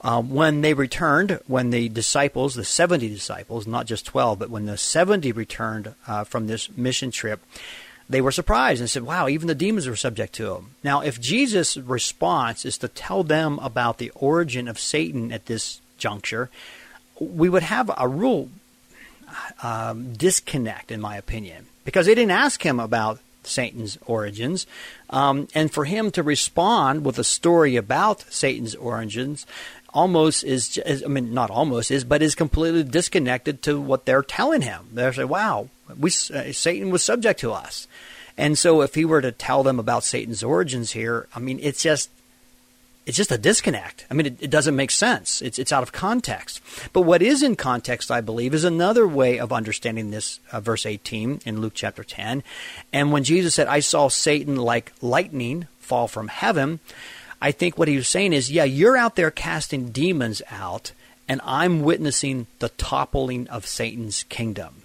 Um, 0.00 0.34
when 0.34 0.60
they 0.60 0.74
returned, 0.74 1.40
when 1.46 1.70
the 1.70 1.88
disciples, 1.88 2.54
the 2.54 2.64
70 2.64 3.08
disciples, 3.08 3.66
not 3.66 3.86
just 3.86 4.04
12, 4.04 4.38
but 4.38 4.50
when 4.50 4.66
the 4.66 4.76
70 4.76 5.32
returned 5.32 5.94
uh, 6.06 6.24
from 6.24 6.46
this 6.46 6.68
mission 6.76 7.10
trip, 7.10 7.40
they 8.08 8.20
were 8.20 8.32
surprised 8.32 8.80
and 8.80 8.90
said, 8.90 9.02
Wow, 9.02 9.28
even 9.28 9.48
the 9.48 9.54
demons 9.54 9.86
were 9.86 9.96
subject 9.96 10.34
to 10.34 10.54
him. 10.54 10.74
Now, 10.82 11.00
if 11.00 11.20
Jesus' 11.20 11.76
response 11.76 12.64
is 12.64 12.78
to 12.78 12.88
tell 12.88 13.22
them 13.22 13.58
about 13.60 13.98
the 13.98 14.10
origin 14.14 14.68
of 14.68 14.78
Satan 14.78 15.32
at 15.32 15.46
this 15.46 15.80
juncture, 15.98 16.50
we 17.18 17.48
would 17.48 17.62
have 17.62 17.90
a 17.96 18.08
real 18.08 18.50
um, 19.62 20.12
disconnect, 20.14 20.90
in 20.90 21.00
my 21.00 21.16
opinion, 21.16 21.66
because 21.84 22.06
they 22.06 22.14
didn't 22.14 22.32
ask 22.32 22.64
him 22.64 22.78
about 22.78 23.20
Satan's 23.42 23.98
origins. 24.06 24.66
Um, 25.10 25.48
and 25.54 25.72
for 25.72 25.84
him 25.84 26.10
to 26.12 26.22
respond 26.22 27.04
with 27.04 27.18
a 27.18 27.24
story 27.24 27.76
about 27.76 28.24
Satan's 28.32 28.74
origins 28.74 29.46
almost 29.92 30.44
is, 30.44 30.80
I 30.86 31.08
mean, 31.08 31.32
not 31.32 31.50
almost 31.50 31.90
is, 31.90 32.04
but 32.04 32.22
is 32.22 32.34
completely 32.34 32.82
disconnected 32.82 33.62
to 33.62 33.80
what 33.80 34.06
they're 34.06 34.22
telling 34.22 34.62
him. 34.62 34.88
They're 34.92 35.12
saying, 35.12 35.28
wow, 35.28 35.68
we, 35.98 36.10
uh, 36.10 36.52
Satan 36.52 36.90
was 36.90 37.02
subject 37.02 37.40
to 37.40 37.52
us. 37.52 37.86
And 38.36 38.58
so 38.58 38.82
if 38.82 38.94
he 38.94 39.04
were 39.04 39.20
to 39.20 39.32
tell 39.32 39.62
them 39.62 39.78
about 39.78 40.04
Satan's 40.04 40.42
origins 40.42 40.92
here, 40.92 41.28
I 41.34 41.38
mean, 41.38 41.58
it's 41.62 41.82
just, 41.82 42.10
it's 43.06 43.16
just 43.16 43.30
a 43.30 43.38
disconnect. 43.38 44.06
I 44.10 44.14
mean, 44.14 44.26
it, 44.26 44.36
it, 44.40 44.50
doesn't 44.50 44.74
make 44.74 44.90
sense. 44.90 45.42
It's, 45.42 45.58
it's 45.58 45.72
out 45.72 45.82
of 45.82 45.92
context. 45.92 46.60
But 46.92 47.02
what 47.02 47.22
is 47.22 47.42
in 47.42 47.54
context, 47.54 48.10
I 48.10 48.20
believe, 48.20 48.54
is 48.54 48.64
another 48.64 49.06
way 49.06 49.38
of 49.38 49.52
understanding 49.52 50.10
this 50.10 50.40
uh, 50.50 50.60
verse 50.60 50.86
18 50.86 51.42
in 51.44 51.60
Luke 51.60 51.74
chapter 51.74 52.02
10. 52.02 52.42
And 52.92 53.12
when 53.12 53.24
Jesus 53.24 53.54
said, 53.54 53.68
I 53.68 53.80
saw 53.80 54.08
Satan 54.08 54.56
like 54.56 54.92
lightning 55.00 55.68
fall 55.78 56.08
from 56.08 56.28
heaven, 56.28 56.80
I 57.40 57.52
think 57.52 57.76
what 57.76 57.88
he 57.88 57.96
was 57.96 58.08
saying 58.08 58.32
is, 58.32 58.50
yeah, 58.50 58.64
you're 58.64 58.96
out 58.96 59.16
there 59.16 59.30
casting 59.30 59.90
demons 59.90 60.40
out, 60.50 60.92
and 61.28 61.42
I'm 61.44 61.82
witnessing 61.82 62.46
the 62.58 62.70
toppling 62.70 63.48
of 63.48 63.66
Satan's 63.66 64.22
kingdom. 64.24 64.83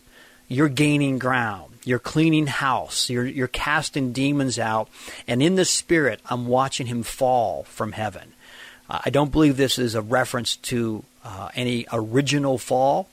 You're 0.50 0.68
gaining 0.68 1.20
ground. 1.20 1.76
You're 1.86 2.00
cleaning 2.00 2.48
house. 2.48 3.10
You're, 3.10 3.26
you're 3.26 3.48
casting 3.48 4.12
demons 4.12 4.60
out. 4.60 4.90
And 5.28 5.42
in 5.42 5.56
the 5.56 5.64
spirit, 5.64 6.20
I'm 6.26 6.48
watching 6.48 6.88
him 6.88 7.04
fall 7.04 7.64
from 7.64 7.94
heaven. 7.94 8.34
Uh, 8.90 9.00
I 9.06 9.12
don't 9.12 9.32
believe 9.32 9.56
this 9.56 9.78
is 9.78 9.96
a 9.96 10.02
reference 10.02 10.56
to 10.58 11.04
uh, 11.24 11.50
any 11.56 11.86
original 11.94 12.58
fall. 12.58 13.08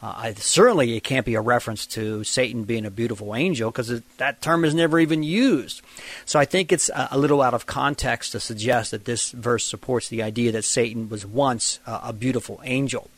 Uh, 0.00 0.14
I, 0.16 0.34
certainly, 0.34 0.96
it 0.96 1.02
can't 1.02 1.26
be 1.26 1.34
a 1.34 1.40
reference 1.40 1.84
to 1.86 2.24
Satan 2.24 2.62
being 2.64 2.86
a 2.86 2.90
beautiful 2.90 3.34
angel 3.34 3.70
because 3.70 4.00
that 4.18 4.40
term 4.40 4.64
is 4.64 4.72
never 4.74 4.98
even 5.00 5.22
used. 5.22 5.82
So 6.24 6.38
I 6.38 6.44
think 6.44 6.72
it's 6.72 6.88
a, 6.88 7.08
a, 7.12 7.18
little 7.18 7.42
out 7.42 7.52
of 7.52 7.66
context 7.66 8.32
to 8.32 8.40
suggest 8.40 8.92
that 8.92 9.06
this 9.06 9.32
verse 9.32 9.64
supports 9.64 10.08
the 10.08 10.22
idea 10.22 10.52
that 10.52 10.64
Satan 10.64 11.08
was 11.08 11.26
once 11.26 11.80
a 11.84 12.12
beautiful 12.12 12.60
angel. 12.64 13.10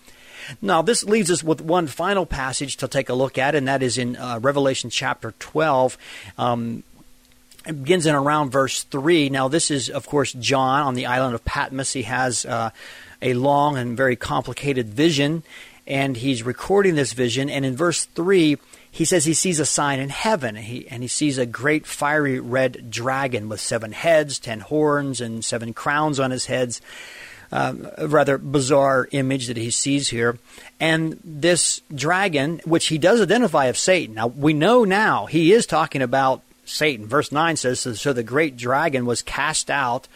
Now, 0.60 0.82
this 0.82 1.04
leaves 1.04 1.30
us 1.30 1.42
with 1.42 1.60
one 1.60 1.86
final 1.86 2.26
passage 2.26 2.76
to 2.78 2.88
take 2.88 3.08
a 3.08 3.14
look 3.14 3.38
at, 3.38 3.54
and 3.54 3.68
that 3.68 3.82
is 3.82 3.98
in 3.98 4.16
uh, 4.16 4.38
Revelation 4.40 4.90
chapter 4.90 5.32
12. 5.38 5.96
Um, 6.38 6.82
it 7.66 7.72
begins 7.72 8.06
in 8.06 8.14
around 8.14 8.50
verse 8.50 8.84
3. 8.84 9.28
Now, 9.28 9.48
this 9.48 9.70
is, 9.70 9.90
of 9.90 10.06
course, 10.06 10.32
John 10.32 10.82
on 10.82 10.94
the 10.94 11.06
island 11.06 11.34
of 11.34 11.44
Patmos. 11.44 11.92
He 11.92 12.02
has 12.02 12.46
uh, 12.46 12.70
a 13.20 13.34
long 13.34 13.76
and 13.76 13.96
very 13.96 14.16
complicated 14.16 14.88
vision 14.88 15.42
and 15.90 16.16
he's 16.16 16.44
recording 16.44 16.94
this 16.94 17.12
vision. 17.12 17.50
And 17.50 17.66
in 17.66 17.76
verse 17.76 18.04
3, 18.04 18.56
he 18.92 19.04
says 19.04 19.24
he 19.24 19.34
sees 19.34 19.58
a 19.58 19.66
sign 19.66 19.98
in 19.98 20.08
heaven, 20.08 20.56
and 20.56 20.64
he, 20.64 20.88
and 20.88 21.02
he 21.02 21.08
sees 21.08 21.36
a 21.36 21.46
great 21.46 21.84
fiery 21.84 22.38
red 22.38 22.90
dragon 22.90 23.48
with 23.48 23.60
seven 23.60 23.92
heads, 23.92 24.38
ten 24.38 24.60
horns, 24.60 25.20
and 25.20 25.44
seven 25.44 25.72
crowns 25.72 26.20
on 26.20 26.30
his 26.30 26.46
heads. 26.46 26.80
Um, 27.52 27.88
rather 27.98 28.38
bizarre 28.38 29.08
image 29.10 29.48
that 29.48 29.56
he 29.56 29.70
sees 29.70 30.08
here. 30.08 30.38
And 30.78 31.18
this 31.24 31.80
dragon, 31.94 32.60
which 32.64 32.88
he 32.88 32.98
does 32.98 33.20
identify 33.20 33.66
as 33.66 33.78
Satan. 33.78 34.14
Now, 34.14 34.28
we 34.28 34.52
know 34.52 34.84
now 34.84 35.26
he 35.26 35.52
is 35.52 35.66
talking 35.66 36.02
about 36.02 36.42
Satan. 36.64 37.06
Verse 37.06 37.32
9 37.32 37.56
says, 37.56 37.80
So 38.00 38.12
the 38.12 38.22
great 38.22 38.56
dragon 38.56 39.06
was 39.06 39.22
cast 39.22 39.70
out, 39.70 40.08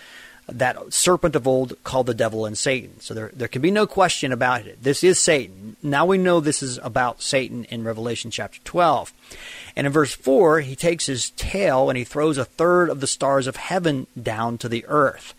that 0.46 0.92
serpent 0.92 1.34
of 1.36 1.46
old 1.46 1.82
called 1.84 2.06
the 2.06 2.14
devil 2.14 2.44
and 2.44 2.56
Satan. 2.56 3.00
So 3.00 3.14
there, 3.14 3.30
there 3.34 3.48
can 3.48 3.62
be 3.62 3.70
no 3.70 3.86
question 3.86 4.32
about 4.32 4.66
it. 4.66 4.82
This 4.82 5.02
is 5.02 5.18
Satan. 5.18 5.76
Now 5.82 6.04
we 6.04 6.18
know 6.18 6.40
this 6.40 6.62
is 6.62 6.78
about 6.82 7.22
Satan 7.22 7.64
in 7.64 7.84
Revelation 7.84 8.30
chapter 8.30 8.60
12. 8.64 9.12
And 9.76 9.86
in 9.86 9.92
verse 9.92 10.14
4, 10.14 10.60
he 10.60 10.76
takes 10.76 11.06
his 11.06 11.30
tail 11.30 11.88
and 11.88 11.96
he 11.96 12.04
throws 12.04 12.38
a 12.38 12.44
third 12.44 12.90
of 12.90 13.00
the 13.00 13.06
stars 13.06 13.46
of 13.46 13.56
heaven 13.56 14.06
down 14.20 14.58
to 14.58 14.68
the 14.68 14.84
earth. 14.86 15.34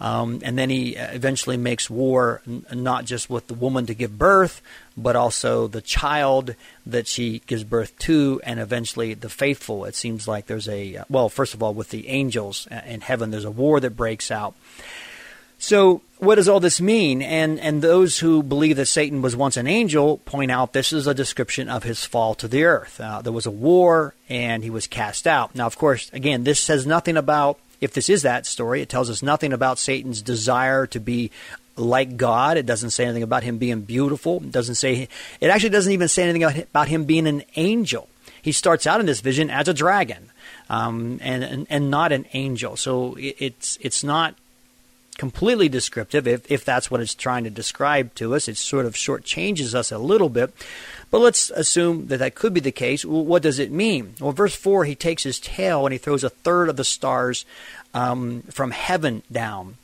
Um, 0.00 0.40
and 0.44 0.56
then 0.56 0.70
he 0.70 0.96
uh, 0.96 1.12
eventually 1.12 1.56
makes 1.56 1.90
war 1.90 2.40
n- 2.46 2.64
not 2.72 3.04
just 3.04 3.28
with 3.28 3.48
the 3.48 3.54
woman 3.54 3.86
to 3.86 3.94
give 3.94 4.16
birth, 4.16 4.62
but 4.96 5.16
also 5.16 5.66
the 5.66 5.80
child 5.80 6.54
that 6.86 7.06
she 7.06 7.40
gives 7.46 7.64
birth 7.64 7.98
to, 8.00 8.40
and 8.44 8.60
eventually 8.60 9.14
the 9.14 9.28
faithful. 9.28 9.84
It 9.84 9.94
seems 9.94 10.28
like 10.28 10.46
there's 10.46 10.68
a, 10.68 10.98
uh, 10.98 11.04
well, 11.08 11.28
first 11.28 11.54
of 11.54 11.62
all, 11.62 11.74
with 11.74 11.90
the 11.90 12.08
angels 12.08 12.68
uh, 12.70 12.80
in 12.86 13.00
heaven, 13.00 13.30
there's 13.30 13.44
a 13.44 13.50
war 13.50 13.80
that 13.80 13.96
breaks 13.96 14.30
out. 14.30 14.54
So, 15.60 16.02
what 16.18 16.36
does 16.36 16.48
all 16.48 16.60
this 16.60 16.80
mean? 16.80 17.20
And 17.20 17.58
and 17.58 17.82
those 17.82 18.20
who 18.20 18.44
believe 18.44 18.76
that 18.76 18.86
Satan 18.86 19.22
was 19.22 19.34
once 19.34 19.56
an 19.56 19.66
angel 19.66 20.18
point 20.18 20.52
out 20.52 20.72
this 20.72 20.92
is 20.92 21.08
a 21.08 21.14
description 21.14 21.68
of 21.68 21.82
his 21.82 22.04
fall 22.04 22.36
to 22.36 22.46
the 22.46 22.62
earth. 22.62 23.00
Uh, 23.00 23.22
there 23.22 23.32
was 23.32 23.46
a 23.46 23.50
war, 23.50 24.14
and 24.28 24.62
he 24.62 24.70
was 24.70 24.86
cast 24.86 25.26
out. 25.26 25.56
Now, 25.56 25.66
of 25.66 25.76
course, 25.76 26.10
again, 26.12 26.44
this 26.44 26.60
says 26.60 26.86
nothing 26.86 27.16
about 27.16 27.58
if 27.80 27.92
this 27.92 28.08
is 28.08 28.22
that 28.22 28.46
story, 28.46 28.82
it 28.82 28.88
tells 28.88 29.10
us 29.10 29.22
nothing 29.22 29.52
about 29.52 29.78
Satan's 29.78 30.22
desire 30.22 30.86
to 30.88 31.00
be 31.00 31.30
like 31.76 32.16
God. 32.16 32.56
It 32.56 32.66
doesn't 32.66 32.90
say 32.90 33.04
anything 33.04 33.22
about 33.22 33.42
him 33.42 33.58
being 33.58 33.82
beautiful. 33.82 34.38
It 34.38 34.52
doesn't 34.52 34.74
say 34.74 35.08
it 35.40 35.48
actually 35.48 35.70
doesn't 35.70 35.92
even 35.92 36.08
say 36.08 36.24
anything 36.24 36.44
about 36.44 36.88
him 36.88 37.04
being 37.04 37.26
an 37.26 37.44
angel. 37.56 38.08
He 38.42 38.52
starts 38.52 38.86
out 38.86 39.00
in 39.00 39.06
this 39.06 39.20
vision 39.20 39.50
as 39.50 39.68
a 39.68 39.74
dragon, 39.74 40.30
um, 40.70 41.18
and, 41.22 41.44
and, 41.44 41.66
and 41.70 41.90
not 41.90 42.12
an 42.12 42.26
angel. 42.32 42.76
So 42.76 43.14
it, 43.14 43.36
it's 43.38 43.78
it's 43.80 44.02
not 44.02 44.34
completely 45.18 45.68
descriptive. 45.68 46.26
If 46.26 46.50
if 46.50 46.64
that's 46.64 46.90
what 46.90 47.00
it's 47.00 47.14
trying 47.14 47.44
to 47.44 47.50
describe 47.50 48.14
to 48.16 48.34
us, 48.34 48.48
it 48.48 48.56
sort 48.56 48.86
of 48.86 48.94
shortchanges 48.94 49.74
us 49.74 49.92
a 49.92 49.98
little 49.98 50.28
bit. 50.28 50.52
But 51.10 51.20
let's 51.20 51.50
assume 51.50 52.08
that 52.08 52.18
that 52.18 52.34
could 52.34 52.52
be 52.52 52.60
the 52.60 52.72
case. 52.72 53.04
Well, 53.04 53.24
what 53.24 53.42
does 53.42 53.58
it 53.58 53.70
mean? 53.70 54.14
Well, 54.20 54.32
verse 54.32 54.54
4, 54.54 54.84
he 54.84 54.94
takes 54.94 55.22
his 55.22 55.40
tail 55.40 55.86
and 55.86 55.92
he 55.92 55.98
throws 55.98 56.24
a 56.24 56.30
third 56.30 56.68
of 56.68 56.76
the 56.76 56.84
stars 56.84 57.46
um, 57.94 58.42
from 58.50 58.72
heaven 58.72 59.22
down. 59.32 59.76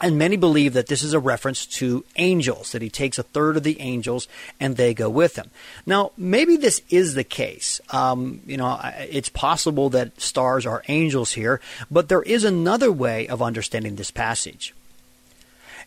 And 0.00 0.18
many 0.18 0.36
believe 0.36 0.72
that 0.72 0.88
this 0.88 1.04
is 1.04 1.14
a 1.14 1.20
reference 1.20 1.66
to 1.66 2.04
angels, 2.16 2.72
that 2.72 2.82
he 2.82 2.90
takes 2.90 3.16
a 3.16 3.22
third 3.22 3.56
of 3.56 3.62
the 3.62 3.80
angels 3.80 4.26
and 4.58 4.76
they 4.76 4.92
go 4.92 5.08
with 5.08 5.36
him. 5.36 5.50
Now, 5.86 6.10
maybe 6.16 6.56
this 6.56 6.82
is 6.90 7.14
the 7.14 7.22
case. 7.22 7.80
Um, 7.90 8.40
you 8.44 8.56
know, 8.56 8.80
it's 8.98 9.28
possible 9.28 9.90
that 9.90 10.20
stars 10.20 10.66
are 10.66 10.82
angels 10.88 11.32
here, 11.32 11.60
but 11.92 12.08
there 12.08 12.22
is 12.22 12.42
another 12.42 12.90
way 12.90 13.28
of 13.28 13.40
understanding 13.40 13.94
this 13.94 14.10
passage 14.10 14.74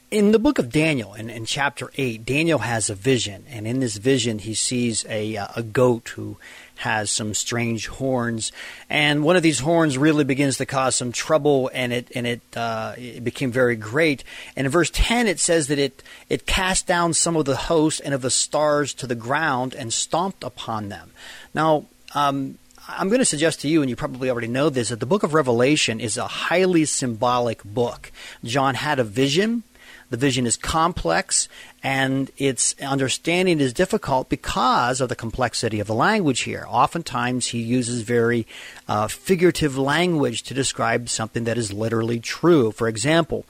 in 0.09 0.31
the 0.31 0.39
book 0.39 0.57
of 0.57 0.71
Daniel, 0.71 1.13
in, 1.13 1.29
in 1.29 1.45
chapter 1.45 1.91
8, 1.97 2.23
Daniel 2.23 2.59
has 2.59 2.89
a 2.89 2.95
vision, 2.95 3.43
and 3.49 3.67
in 3.67 3.81
this 3.81 3.97
vision, 3.97 4.39
he 4.39 4.53
sees 4.53 5.05
a, 5.09 5.35
uh, 5.35 5.47
a 5.57 5.63
goat 5.63 6.09
who 6.09 6.37
has 6.77 7.11
some 7.11 7.33
strange 7.33 7.87
horns, 7.87 8.53
and 8.89 9.23
one 9.23 9.35
of 9.35 9.43
these 9.43 9.59
horns 9.59 9.97
really 9.97 10.23
begins 10.23 10.57
to 10.57 10.65
cause 10.65 10.95
some 10.95 11.11
trouble, 11.11 11.69
and 11.73 11.91
it 11.91 12.09
and 12.15 12.25
it, 12.25 12.41
uh, 12.55 12.93
it 12.97 13.23
became 13.23 13.51
very 13.51 13.75
great. 13.75 14.23
And 14.55 14.65
in 14.65 14.71
verse 14.71 14.91
10, 14.91 15.27
it 15.27 15.39
says 15.39 15.67
that 15.67 15.79
it 15.79 16.03
it 16.29 16.45
cast 16.45 16.87
down 16.87 17.13
some 17.13 17.35
of 17.35 17.45
the 17.45 17.55
host 17.57 18.01
and 18.05 18.13
of 18.13 18.21
the 18.21 18.31
stars 18.31 18.93
to 18.95 19.07
the 19.07 19.15
ground 19.15 19.73
and 19.73 19.91
stomped 19.91 20.43
upon 20.43 20.89
them. 20.89 21.11
Now. 21.53 21.85
Um, 22.15 22.57
I'm 22.89 23.09
going 23.09 23.19
to 23.19 23.25
suggest 23.25 23.59
to 23.61 23.67
you, 23.67 23.81
and 23.81 23.89
you 23.89 23.97
probably 23.97 24.29
already 24.29 24.47
know 24.47 24.69
this, 24.69 24.87
that 24.89 25.01
the 25.01 25.05
book 25.05 25.23
of 25.23 25.33
Revelation 25.33 25.99
is 25.99 26.15
a 26.15 26.25
highly 26.25 26.85
symbolic 26.85 27.61
book. 27.65 28.13
John 28.45 28.75
had 28.75 28.97
a 28.97 29.03
vision 29.03 29.63
the 30.09 30.17
vision 30.17 30.45
is 30.45 30.57
complex 30.57 31.47
and 31.83 32.31
its 32.37 32.75
understanding 32.81 33.59
is 33.59 33.73
difficult 33.73 34.29
because 34.29 34.99
of 34.99 35.09
the 35.09 35.15
complexity 35.15 35.79
of 35.79 35.87
the 35.87 35.93
language 35.93 36.41
here. 36.41 36.65
Oftentimes, 36.67 37.47
he 37.47 37.59
uses 37.59 38.01
very 38.01 38.47
uh, 38.87 39.07
figurative 39.07 39.77
language 39.77 40.43
to 40.43 40.53
describe 40.53 41.09
something 41.09 41.43
that 41.43 41.57
is 41.57 41.71
literally 41.71 42.19
true. 42.19 42.71
For 42.71 42.87
example, 42.87 43.45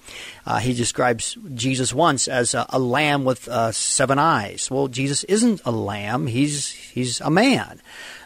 uh, 0.45 0.59
he 0.59 0.73
describes 0.73 1.37
Jesus 1.53 1.93
once 1.93 2.27
as 2.27 2.53
a, 2.53 2.65
a 2.69 2.79
lamb 2.79 3.23
with 3.23 3.47
uh, 3.47 3.71
seven 3.71 4.19
eyes. 4.19 4.69
Well, 4.69 4.87
Jesus 4.87 5.23
isn't 5.25 5.61
a 5.65 5.71
lamb; 5.71 6.27
he's 6.27 6.71
he's 6.71 7.21
a 7.21 7.29
man. 7.29 7.81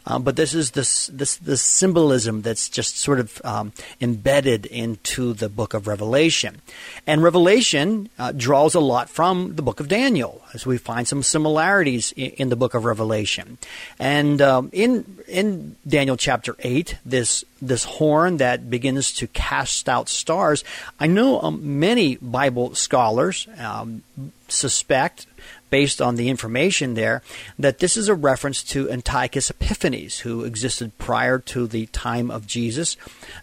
Um, 0.06 0.24
but 0.24 0.36
this 0.36 0.54
is 0.54 0.72
this 0.72 1.08
this 1.08 1.36
the 1.38 1.58
symbolism 1.58 2.42
that's 2.42 2.70
just 2.70 2.98
sort 2.98 3.20
of 3.20 3.40
um, 3.44 3.72
embedded 4.00 4.66
into 4.66 5.34
the 5.34 5.48
book 5.48 5.74
of 5.74 5.88
Revelation, 5.88 6.62
and 7.06 7.22
Revelation 7.22 8.10
uh, 8.18 8.32
draws 8.32 8.74
a 8.74 8.80
lot 8.80 9.10
from 9.10 9.56
the 9.56 9.62
book 9.62 9.80
of 9.80 9.88
Daniel, 9.92 10.42
as 10.54 10.66
we 10.66 10.78
find 10.78 11.06
some 11.06 11.22
similarities 11.22 12.14
in, 12.16 12.48
the 12.48 12.56
book 12.56 12.76
of 12.76 12.86
Revelation, 12.86 13.58
and 14.00 14.42
um, 14.42 14.70
in 14.72 15.18
in 15.28 15.76
Daniel 15.86 16.16
chapter 16.16 16.56
eight, 16.60 16.96
this 17.06 17.44
this 17.62 17.84
horn 17.84 18.38
that 18.38 18.70
begins 18.70 19.12
to 19.12 19.28
cast 19.28 19.90
out 19.90 20.08
stars. 20.08 20.64
I 20.98 21.08
know 21.08 21.42
um, 21.42 21.82
many 21.82 22.16
Bible 22.16 22.74
scholars 22.74 23.50
um, 23.58 24.04
suspect 24.48 25.28
based 25.70 26.02
on 26.02 26.16
the 26.16 26.30
information 26.30 26.94
there, 26.94 27.22
that 27.60 27.80
this 27.80 27.98
is 27.98 28.08
a 28.08 28.16
reference 28.16 28.64
to 28.64 28.90
Antiochus 28.90 29.50
Epiphanes, 29.50 30.20
who 30.20 30.46
existed 30.46 30.98
prior 31.00 31.38
to 31.40 31.68
the 31.68 31.88
time 31.88 32.32
of 32.32 32.48
Jesus, 32.48 32.96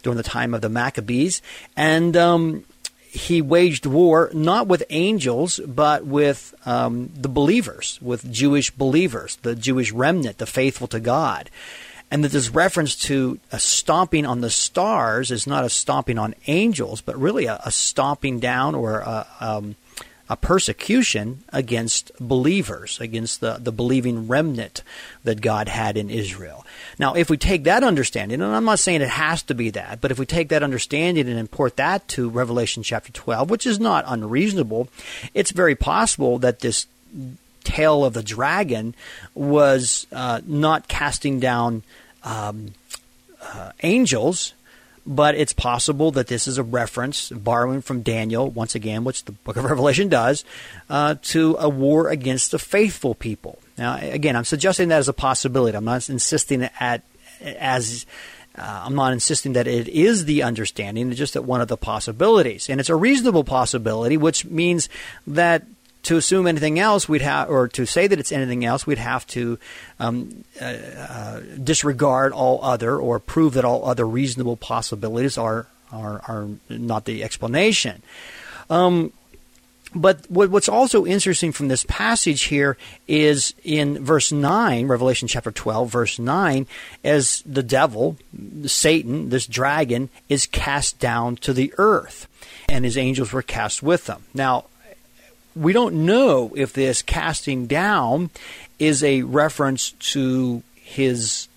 during 0.02 0.16
the 0.16 0.22
time 0.22 0.54
of 0.54 0.62
the 0.62 0.68
Maccabees. 0.70 1.42
And 1.76 2.16
um, 2.16 2.64
he 3.18 3.42
waged 3.42 3.85
war 3.85 4.31
not 4.33 4.68
with 4.68 4.85
angels, 4.90 5.61
but 5.66 6.07
with 6.07 6.54
um, 6.64 7.11
the 7.14 7.28
believers, 7.28 7.98
with 8.00 8.31
Jewish 8.33 8.70
believers, 8.70 9.37
the 9.42 9.57
Jewish 9.57 9.92
remnant, 9.92 10.38
the 10.38 10.46
faithful 10.46 10.87
to 10.88 11.00
God. 11.00 11.50
And 12.11 12.24
that 12.24 12.33
this 12.33 12.48
reference 12.48 12.96
to 13.07 13.38
a 13.52 13.59
stomping 13.59 14.24
on 14.24 14.40
the 14.40 14.48
stars 14.48 15.31
is 15.31 15.46
not 15.46 15.64
a 15.64 15.68
stomping 15.68 16.18
on 16.18 16.35
angels, 16.46 17.02
but 17.02 17.20
really 17.20 17.44
a, 17.44 17.61
a 17.64 17.70
stomping 17.70 18.40
down 18.40 18.74
or 18.74 19.00
a, 19.00 19.26
um, 19.40 19.76
a 20.28 20.36
persecution 20.36 21.42
against 21.50 22.12
believers, 22.20 23.00
against 23.00 23.40
the, 23.40 23.58
the 23.58 23.72
believing 23.72 24.28
remnant 24.28 24.82
that 25.24 25.40
God 25.40 25.68
had 25.68 25.96
in 25.96 26.10
Israel. 26.10 26.66
Now, 26.98 27.14
if 27.14 27.30
we 27.30 27.36
take 27.36 27.64
that 27.64 27.82
understanding, 27.82 28.42
and 28.42 28.54
I'm 28.54 28.64
not 28.64 28.78
saying 28.78 29.00
it 29.00 29.08
has 29.08 29.42
to 29.44 29.54
be 29.54 29.70
that, 29.70 30.00
but 30.00 30.10
if 30.10 30.18
we 30.18 30.26
take 30.26 30.50
that 30.50 30.62
understanding 30.62 31.28
and 31.28 31.38
import 31.38 31.76
that 31.76 32.06
to 32.08 32.28
Revelation 32.28 32.82
chapter 32.82 33.12
12, 33.12 33.48
which 33.48 33.66
is 33.66 33.80
not 33.80 34.04
unreasonable, 34.06 34.88
it's 35.32 35.50
very 35.50 35.74
possible 35.74 36.38
that 36.38 36.60
this 36.60 36.86
tail 37.64 38.04
of 38.04 38.14
the 38.14 38.22
dragon 38.22 38.94
was 39.34 40.06
uh, 40.12 40.40
not 40.46 40.88
casting 40.88 41.40
down 41.40 41.82
um, 42.22 42.72
uh, 43.42 43.72
angels 43.82 44.54
but 45.08 45.34
it's 45.34 45.54
possible 45.54 46.10
that 46.12 46.26
this 46.26 46.46
is 46.46 46.58
a 46.58 46.62
reference, 46.62 47.30
borrowing 47.30 47.80
from 47.80 48.02
Daniel, 48.02 48.50
once 48.50 48.74
again, 48.74 49.04
which 49.04 49.24
the 49.24 49.32
book 49.32 49.56
of 49.56 49.64
Revelation 49.70 50.10
does, 50.10 50.44
uh, 50.90 51.14
to 51.22 51.56
a 51.58 51.68
war 51.68 52.10
against 52.10 52.50
the 52.50 52.58
faithful 52.58 53.14
people. 53.14 53.58
Now, 53.78 53.96
again, 53.96 54.36
I'm 54.36 54.44
suggesting 54.44 54.88
that 54.88 54.98
as 54.98 55.08
a 55.08 55.14
possibility. 55.14 55.76
I'm 55.76 55.86
not 55.86 56.08
insisting 56.10 56.68
at 56.78 57.02
as 57.40 58.04
uh, 58.58 58.82
I'm 58.84 58.96
not 58.96 59.12
insisting 59.12 59.54
that 59.54 59.66
it 59.66 59.88
is 59.88 60.26
the 60.26 60.42
understanding, 60.42 61.08
it's 61.08 61.18
just 61.18 61.34
that 61.34 61.42
one 61.42 61.62
of 61.62 61.68
the 61.68 61.76
possibilities. 61.76 62.68
And 62.68 62.78
it's 62.78 62.90
a 62.90 62.96
reasonable 62.96 63.44
possibility, 63.44 64.16
which 64.16 64.44
means 64.44 64.90
that 65.26 65.64
to 66.08 66.16
assume 66.16 66.46
anything 66.46 66.78
else, 66.78 67.06
we'd 67.06 67.20
have, 67.20 67.50
or 67.50 67.68
to 67.68 67.84
say 67.84 68.06
that 68.06 68.18
it's 68.18 68.32
anything 68.32 68.64
else, 68.64 68.86
we'd 68.86 68.96
have 68.96 69.26
to 69.26 69.58
um, 70.00 70.42
uh, 70.58 70.64
uh, 70.64 71.40
disregard 71.62 72.32
all 72.32 72.64
other, 72.64 72.96
or 72.96 73.20
prove 73.20 73.52
that 73.54 73.64
all 73.66 73.84
other 73.84 74.06
reasonable 74.06 74.56
possibilities 74.56 75.36
are 75.36 75.66
are, 75.92 76.20
are 76.26 76.48
not 76.70 77.04
the 77.04 77.22
explanation. 77.22 78.02
Um, 78.70 79.12
but 79.94 80.30
what, 80.30 80.50
what's 80.50 80.68
also 80.68 81.06
interesting 81.06 81.52
from 81.52 81.68
this 81.68 81.84
passage 81.84 82.44
here 82.44 82.76
is 83.06 83.54
in 83.64 84.04
verse 84.04 84.32
9, 84.32 84.86
Revelation 84.86 85.28
chapter 85.28 85.50
12, 85.50 85.90
verse 85.90 86.18
9, 86.18 86.66
as 87.04 87.42
the 87.46 87.62
devil, 87.62 88.16
Satan, 88.66 89.30
this 89.30 89.46
dragon, 89.46 90.08
is 90.28 90.46
cast 90.46 90.98
down 90.98 91.36
to 91.36 91.52
the 91.52 91.72
earth, 91.78 92.28
and 92.68 92.84
his 92.84 92.98
angels 92.98 93.32
were 93.32 93.42
cast 93.42 93.82
with 93.82 94.06
him. 94.06 94.24
Now, 94.34 94.66
we 95.58 95.72
don't 95.72 96.06
know 96.06 96.52
if 96.54 96.72
this 96.72 97.02
casting 97.02 97.66
down 97.66 98.30
is 98.78 99.02
a 99.02 99.22
reference 99.22 99.90
to 99.92 100.62
his 100.74 101.48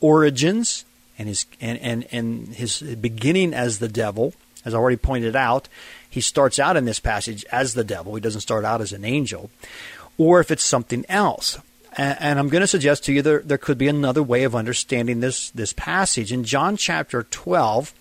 origins 0.00 0.84
and 1.18 1.28
his 1.28 1.46
and, 1.60 1.78
and, 1.80 2.06
and 2.12 2.48
his 2.48 2.80
beginning 2.80 3.54
as 3.54 3.78
the 3.78 3.88
devil. 3.88 4.34
As 4.64 4.74
I 4.74 4.78
already 4.78 4.96
pointed 4.96 5.34
out, 5.34 5.68
he 6.08 6.20
starts 6.20 6.58
out 6.58 6.76
in 6.76 6.84
this 6.84 7.00
passage 7.00 7.44
as 7.50 7.74
the 7.74 7.84
devil, 7.84 8.14
he 8.14 8.20
doesn't 8.20 8.40
start 8.42 8.64
out 8.64 8.80
as 8.80 8.92
an 8.92 9.04
angel, 9.04 9.50
or 10.18 10.40
if 10.40 10.50
it's 10.50 10.64
something 10.64 11.04
else. 11.08 11.58
And, 11.96 12.38
I'm 12.38 12.48
going 12.48 12.60
to 12.60 12.68
suggest 12.68 13.04
to 13.04 13.12
you 13.12 13.22
there, 13.22 13.40
there 13.40 13.58
could 13.58 13.76
be 13.76 13.88
another 13.88 14.22
way 14.22 14.44
of 14.44 14.54
understanding 14.54 15.18
this, 15.18 15.50
this 15.50 15.72
passage. 15.72 16.32
In 16.32 16.44
John 16.44 16.76
chapter 16.76 17.24
12, 17.24 17.92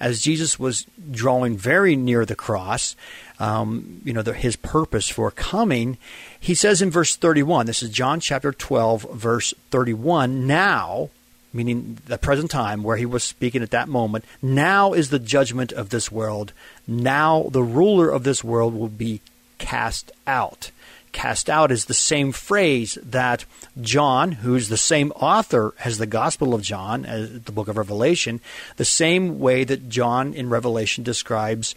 as 0.00 0.20
Jesus 0.20 0.58
was 0.58 0.86
drawing 1.10 1.56
very 1.56 1.94
near 1.94 2.24
the 2.24 2.34
cross, 2.34 2.96
um, 3.44 4.00
you 4.04 4.14
know, 4.14 4.22
the, 4.22 4.32
his 4.32 4.56
purpose 4.56 5.10
for 5.10 5.30
coming, 5.30 5.98
he 6.40 6.54
says 6.54 6.80
in 6.80 6.90
verse 6.90 7.14
31, 7.14 7.66
this 7.66 7.82
is 7.82 7.90
John 7.90 8.18
chapter 8.18 8.52
12, 8.52 9.02
verse 9.12 9.52
31, 9.70 10.46
now, 10.46 11.10
meaning 11.52 11.98
the 12.06 12.16
present 12.16 12.50
time 12.50 12.82
where 12.82 12.96
he 12.96 13.04
was 13.04 13.22
speaking 13.22 13.62
at 13.62 13.70
that 13.72 13.86
moment, 13.86 14.24
now 14.40 14.94
is 14.94 15.10
the 15.10 15.18
judgment 15.18 15.72
of 15.72 15.90
this 15.90 16.10
world. 16.10 16.54
Now 16.86 17.48
the 17.50 17.62
ruler 17.62 18.08
of 18.08 18.24
this 18.24 18.42
world 18.42 18.74
will 18.74 18.88
be 18.88 19.20
cast 19.58 20.10
out. 20.26 20.70
Cast 21.12 21.50
out 21.50 21.70
is 21.70 21.84
the 21.84 21.92
same 21.92 22.32
phrase 22.32 22.96
that 23.02 23.44
John, 23.78 24.32
who's 24.32 24.70
the 24.70 24.78
same 24.78 25.12
author 25.12 25.74
as 25.84 25.98
the 25.98 26.06
Gospel 26.06 26.54
of 26.54 26.62
John, 26.62 27.04
as 27.04 27.42
the 27.42 27.52
book 27.52 27.68
of 27.68 27.76
Revelation, 27.76 28.40
the 28.76 28.86
same 28.86 29.38
way 29.38 29.64
that 29.64 29.90
John 29.90 30.32
in 30.32 30.48
Revelation 30.48 31.04
describes 31.04 31.74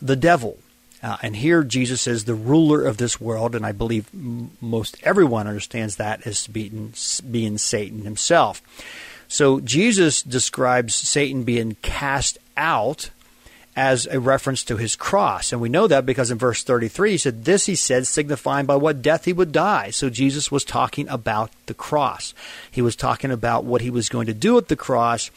the 0.00 0.16
devil. 0.16 0.58
Uh, 1.02 1.16
and 1.22 1.36
here 1.36 1.62
Jesus 1.62 2.06
is 2.06 2.24
the 2.24 2.34
ruler 2.34 2.84
of 2.84 2.98
this 2.98 3.20
world, 3.20 3.54
and 3.54 3.64
I 3.64 3.72
believe 3.72 4.08
m- 4.12 4.50
most 4.60 4.96
everyone 5.02 5.46
understands 5.46 5.96
that 5.96 6.26
as 6.26 6.46
being, 6.46 6.92
being 7.30 7.56
Satan 7.58 8.02
himself. 8.02 8.62
So 9.28 9.60
Jesus 9.60 10.22
describes 10.22 10.94
Satan 10.94 11.44
being 11.44 11.76
cast 11.82 12.38
out 12.56 13.10
as 13.76 14.06
a 14.06 14.20
reference 14.20 14.64
to 14.64 14.76
his 14.76 14.96
cross. 14.96 15.52
And 15.52 15.60
we 15.60 15.68
know 15.68 15.86
that 15.86 16.04
because 16.04 16.30
in 16.30 16.38
verse 16.38 16.62
33 16.62 17.12
he 17.12 17.18
said, 17.18 17.44
This 17.44 17.66
he 17.66 17.76
said, 17.76 18.06
signifying 18.06 18.66
by 18.66 18.76
what 18.76 19.02
death 19.02 19.24
he 19.24 19.32
would 19.32 19.52
die. 19.52 19.90
So 19.90 20.10
Jesus 20.10 20.50
was 20.50 20.64
talking 20.64 21.08
about 21.08 21.50
the 21.66 21.74
cross. 21.74 22.34
He 22.70 22.82
was 22.82 22.96
talking 22.96 23.30
about 23.30 23.64
what 23.64 23.80
he 23.80 23.90
was 23.90 24.08
going 24.08 24.26
to 24.26 24.34
do 24.34 24.58
at 24.58 24.68
the 24.68 24.76
cross. 24.76 25.30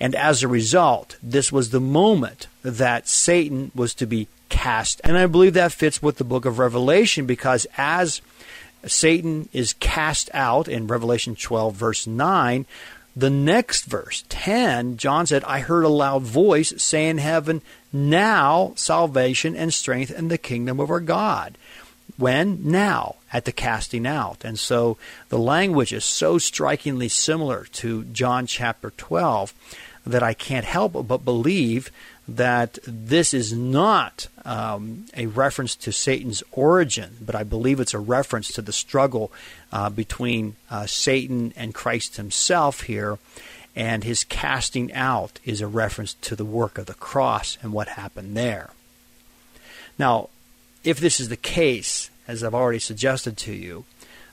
And 0.00 0.14
as 0.14 0.42
a 0.42 0.48
result, 0.48 1.16
this 1.22 1.52
was 1.52 1.70
the 1.70 1.80
moment 1.80 2.48
that 2.62 3.06
Satan 3.06 3.70
was 3.74 3.94
to 3.94 4.06
be 4.06 4.26
cast. 4.54 5.00
And 5.02 5.18
I 5.18 5.26
believe 5.26 5.54
that 5.54 5.72
fits 5.72 6.00
with 6.00 6.16
the 6.18 6.24
book 6.24 6.44
of 6.44 6.60
Revelation 6.60 7.26
because 7.26 7.66
as 7.76 8.22
Satan 8.86 9.48
is 9.52 9.72
cast 9.74 10.30
out 10.32 10.68
in 10.68 10.86
Revelation 10.86 11.34
12, 11.34 11.74
verse 11.74 12.06
9, 12.06 12.64
the 13.16 13.30
next 13.30 13.84
verse, 13.84 14.24
10, 14.28 14.96
John 14.96 15.26
said, 15.26 15.42
I 15.44 15.58
heard 15.58 15.84
a 15.84 15.88
loud 15.88 16.22
voice 16.22 16.72
say 16.80 17.08
in 17.08 17.18
heaven, 17.18 17.62
Now 17.92 18.72
salvation 18.76 19.56
and 19.56 19.74
strength 19.74 20.12
and 20.16 20.30
the 20.30 20.38
kingdom 20.38 20.78
of 20.78 20.88
our 20.90 21.00
God. 21.00 21.58
When? 22.16 22.70
Now, 22.70 23.16
at 23.32 23.44
the 23.44 23.52
casting 23.52 24.06
out. 24.06 24.44
And 24.44 24.56
so 24.56 24.98
the 25.30 25.38
language 25.38 25.92
is 25.92 26.04
so 26.04 26.38
strikingly 26.38 27.08
similar 27.08 27.64
to 27.72 28.04
John 28.04 28.46
chapter 28.46 28.90
12 28.90 29.52
that 30.06 30.22
I 30.22 30.34
can't 30.34 30.64
help 30.64 30.92
but 31.08 31.24
believe 31.24 31.90
that 32.26 32.78
this 32.86 33.34
is 33.34 33.52
not 33.52 34.28
um, 34.44 35.06
a 35.14 35.26
reference 35.26 35.76
to 35.76 35.92
Satan's 35.92 36.42
origin, 36.52 37.16
but 37.20 37.34
I 37.34 37.42
believe 37.42 37.80
it's 37.80 37.94
a 37.94 37.98
reference 37.98 38.52
to 38.52 38.62
the 38.62 38.72
struggle 38.72 39.30
uh, 39.72 39.90
between 39.90 40.56
uh, 40.70 40.86
Satan 40.86 41.52
and 41.56 41.74
Christ 41.74 42.16
himself 42.16 42.82
here. 42.82 43.18
And 43.76 44.04
his 44.04 44.22
casting 44.24 44.92
out 44.92 45.40
is 45.44 45.60
a 45.60 45.66
reference 45.66 46.14
to 46.14 46.36
the 46.36 46.44
work 46.44 46.78
of 46.78 46.86
the 46.86 46.94
cross 46.94 47.58
and 47.60 47.72
what 47.72 47.88
happened 47.88 48.36
there. 48.36 48.70
Now, 49.98 50.28
if 50.84 51.00
this 51.00 51.18
is 51.18 51.28
the 51.28 51.36
case, 51.36 52.08
as 52.28 52.44
I've 52.44 52.54
already 52.54 52.78
suggested 52.78 53.36
to 53.38 53.52
you, 53.52 53.84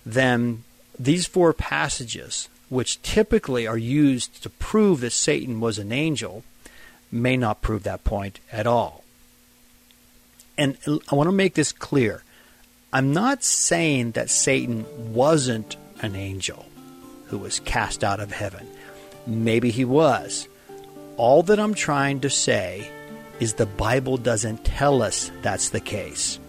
then 0.06 0.64
these 1.00 1.26
four 1.26 1.54
passages, 1.54 2.50
which 2.70 3.02
typically 3.02 3.66
are 3.66 3.78
used 3.78 4.44
to 4.44 4.50
prove 4.50 5.02
that 5.02 5.12
Satan 5.12 5.60
was 5.60 5.80
an 5.80 5.92
angel, 5.92 6.44
may 7.12 7.38
not 7.38 7.62
prove 7.62 7.84
that 7.84 8.04
point 8.04 8.40
at 8.52 8.66
all. 8.66 9.04
And 10.58 10.78
I 11.10 11.16
want 11.16 11.28
to 11.28 11.36
make 11.36 11.54
this 11.54 11.72
clear. 11.72 12.24
I'm 12.94 13.14
not 13.14 13.44
saying 13.44 14.12
that 14.12 14.30
Satan 14.30 14.86
wasn't 15.14 15.78
an 16.02 16.16
angel 16.16 16.66
who 17.28 17.38
was 17.38 17.60
cast 17.62 18.04
out 18.04 18.20
of 18.20 18.32
heaven. 18.32 18.68
Maybe 19.26 19.72
he 19.72 19.86
was. 19.86 20.48
All 21.18 21.44
that 21.44 21.60
I'm 21.60 21.74
trying 21.74 22.22
to 22.22 22.30
say 22.30 22.90
is 23.40 23.54
the 23.54 23.66
Bible 23.66 24.18
doesn't 24.18 24.66
tell 24.66 25.02
us 25.02 25.32
that's 25.42 25.70
the 25.70 25.80
case. 25.80 26.40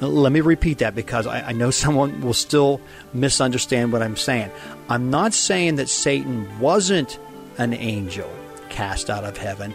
Let 0.00 0.30
me 0.30 0.40
repeat 0.40 0.78
that 0.78 0.94
because 0.94 1.26
I, 1.26 1.40
I, 1.48 1.52
know 1.52 1.70
someone 1.84 2.20
will 2.20 2.34
still 2.34 2.80
misunderstand 3.12 3.92
what 3.92 4.02
I'm 4.02 4.16
saying. 4.16 4.50
I'm 4.88 5.10
not 5.10 5.34
saying 5.34 5.76
that 5.76 5.88
Satan 5.88 6.60
wasn't 6.60 7.18
an 7.56 7.74
angel 7.74 8.30
cast 8.68 9.10
out 9.10 9.24
of 9.24 9.36
heaven. 9.36 9.74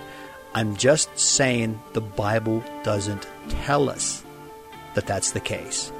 I'm 0.53 0.75
just 0.75 1.17
saying 1.17 1.81
the 1.93 2.01
Bible 2.01 2.63
doesn't 2.83 3.27
tell 3.49 3.89
us 3.89 4.23
that 4.93 5.07
that's 5.07 5.31
the 5.31 5.39
case. 5.39 5.91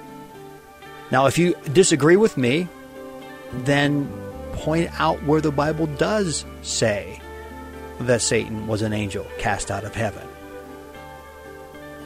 Now, 1.12 1.26
if 1.26 1.38
you 1.38 1.56
disagree 1.74 2.16
with 2.16 2.38
me, 2.38 2.68
then 3.52 4.12
point 4.54 4.90
out 5.00 5.24
where 5.24 5.42
the 5.42 5.52
Bible 5.52 5.88
does 5.88 6.46
say 6.62 7.20
that 8.00 8.22
Satan 8.22 8.68
was 8.68 8.82
an 8.82 8.94
angel 8.94 9.26
cast 9.38 9.72
out 9.72 9.84
of 9.84 9.96
heaven. 9.96 10.28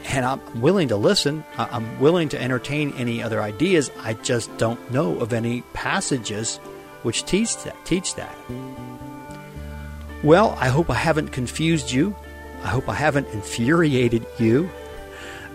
And 0.09 0.25
I'm 0.25 0.61
willing 0.61 0.87
to 0.87 0.95
listen. 0.95 1.43
I'm 1.57 1.99
willing 1.99 2.29
to 2.29 2.41
entertain 2.41 2.93
any 2.93 3.21
other 3.21 3.41
ideas. 3.41 3.91
I 3.99 4.13
just 4.13 4.55
don't 4.57 4.91
know 4.91 5.19
of 5.19 5.33
any 5.33 5.61
passages 5.73 6.57
which 7.03 7.25
teach 7.25 7.61
that. 7.63 7.75
Teach 7.85 8.15
that. 8.15 8.35
Well, 10.23 10.57
I 10.59 10.69
hope 10.69 10.89
I 10.89 10.95
haven't 10.95 11.29
confused 11.29 11.91
you. 11.91 12.15
I 12.63 12.67
hope 12.67 12.89
I 12.89 12.95
haven't 12.95 13.27
infuriated 13.29 14.25
you. 14.39 14.69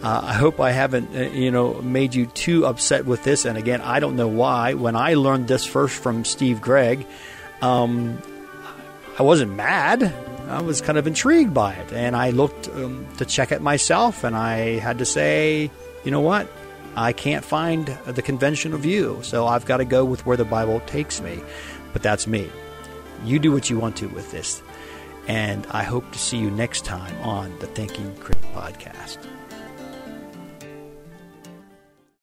Uh, 0.02 0.20
I 0.24 0.32
hope 0.34 0.60
I 0.60 0.72
haven't, 0.72 1.14
uh, 1.14 1.30
you 1.30 1.50
know, 1.50 1.74
made 1.82 2.14
you 2.14 2.26
too 2.26 2.66
upset 2.66 3.04
with 3.06 3.22
this. 3.22 3.44
And 3.44 3.56
again, 3.58 3.80
I 3.80 4.00
don't 4.00 4.16
know 4.16 4.28
why. 4.28 4.74
When 4.74 4.96
I 4.96 5.14
learned 5.14 5.48
this 5.48 5.64
first 5.64 6.00
from 6.00 6.24
Steve 6.24 6.60
Gregg, 6.60 7.06
um, 7.60 8.20
I 9.18 9.22
wasn't 9.22 9.52
mad. 9.54 10.12
I 10.48 10.60
was 10.60 10.80
kind 10.80 10.98
of 10.98 11.06
intrigued 11.06 11.54
by 11.54 11.74
it, 11.74 11.92
and 11.92 12.16
I 12.16 12.30
looked 12.30 12.68
um, 12.68 13.06
to 13.18 13.24
check 13.24 13.52
it 13.52 13.62
myself, 13.62 14.24
and 14.24 14.36
I 14.36 14.78
had 14.78 14.98
to 14.98 15.04
say, 15.04 15.70
you 16.04 16.10
know 16.10 16.20
what? 16.20 16.50
I 16.96 17.12
can't 17.12 17.44
find 17.44 17.86
the 18.06 18.22
conventional 18.22 18.78
view, 18.78 19.20
so 19.22 19.46
I've 19.46 19.64
got 19.64 19.78
to 19.78 19.84
go 19.84 20.04
with 20.04 20.26
where 20.26 20.36
the 20.36 20.44
Bible 20.44 20.80
takes 20.86 21.20
me. 21.20 21.40
But 21.92 22.02
that's 22.02 22.26
me. 22.26 22.50
You 23.24 23.38
do 23.38 23.52
what 23.52 23.70
you 23.70 23.78
want 23.78 23.96
to 23.96 24.06
with 24.08 24.30
this. 24.30 24.62
And 25.28 25.66
I 25.70 25.84
hope 25.84 26.10
to 26.12 26.18
see 26.18 26.36
you 26.36 26.50
next 26.50 26.84
time 26.84 27.14
on 27.22 27.56
the 27.60 27.66
Thinking 27.66 28.14
Christian 28.16 28.50
podcast. 28.52 29.18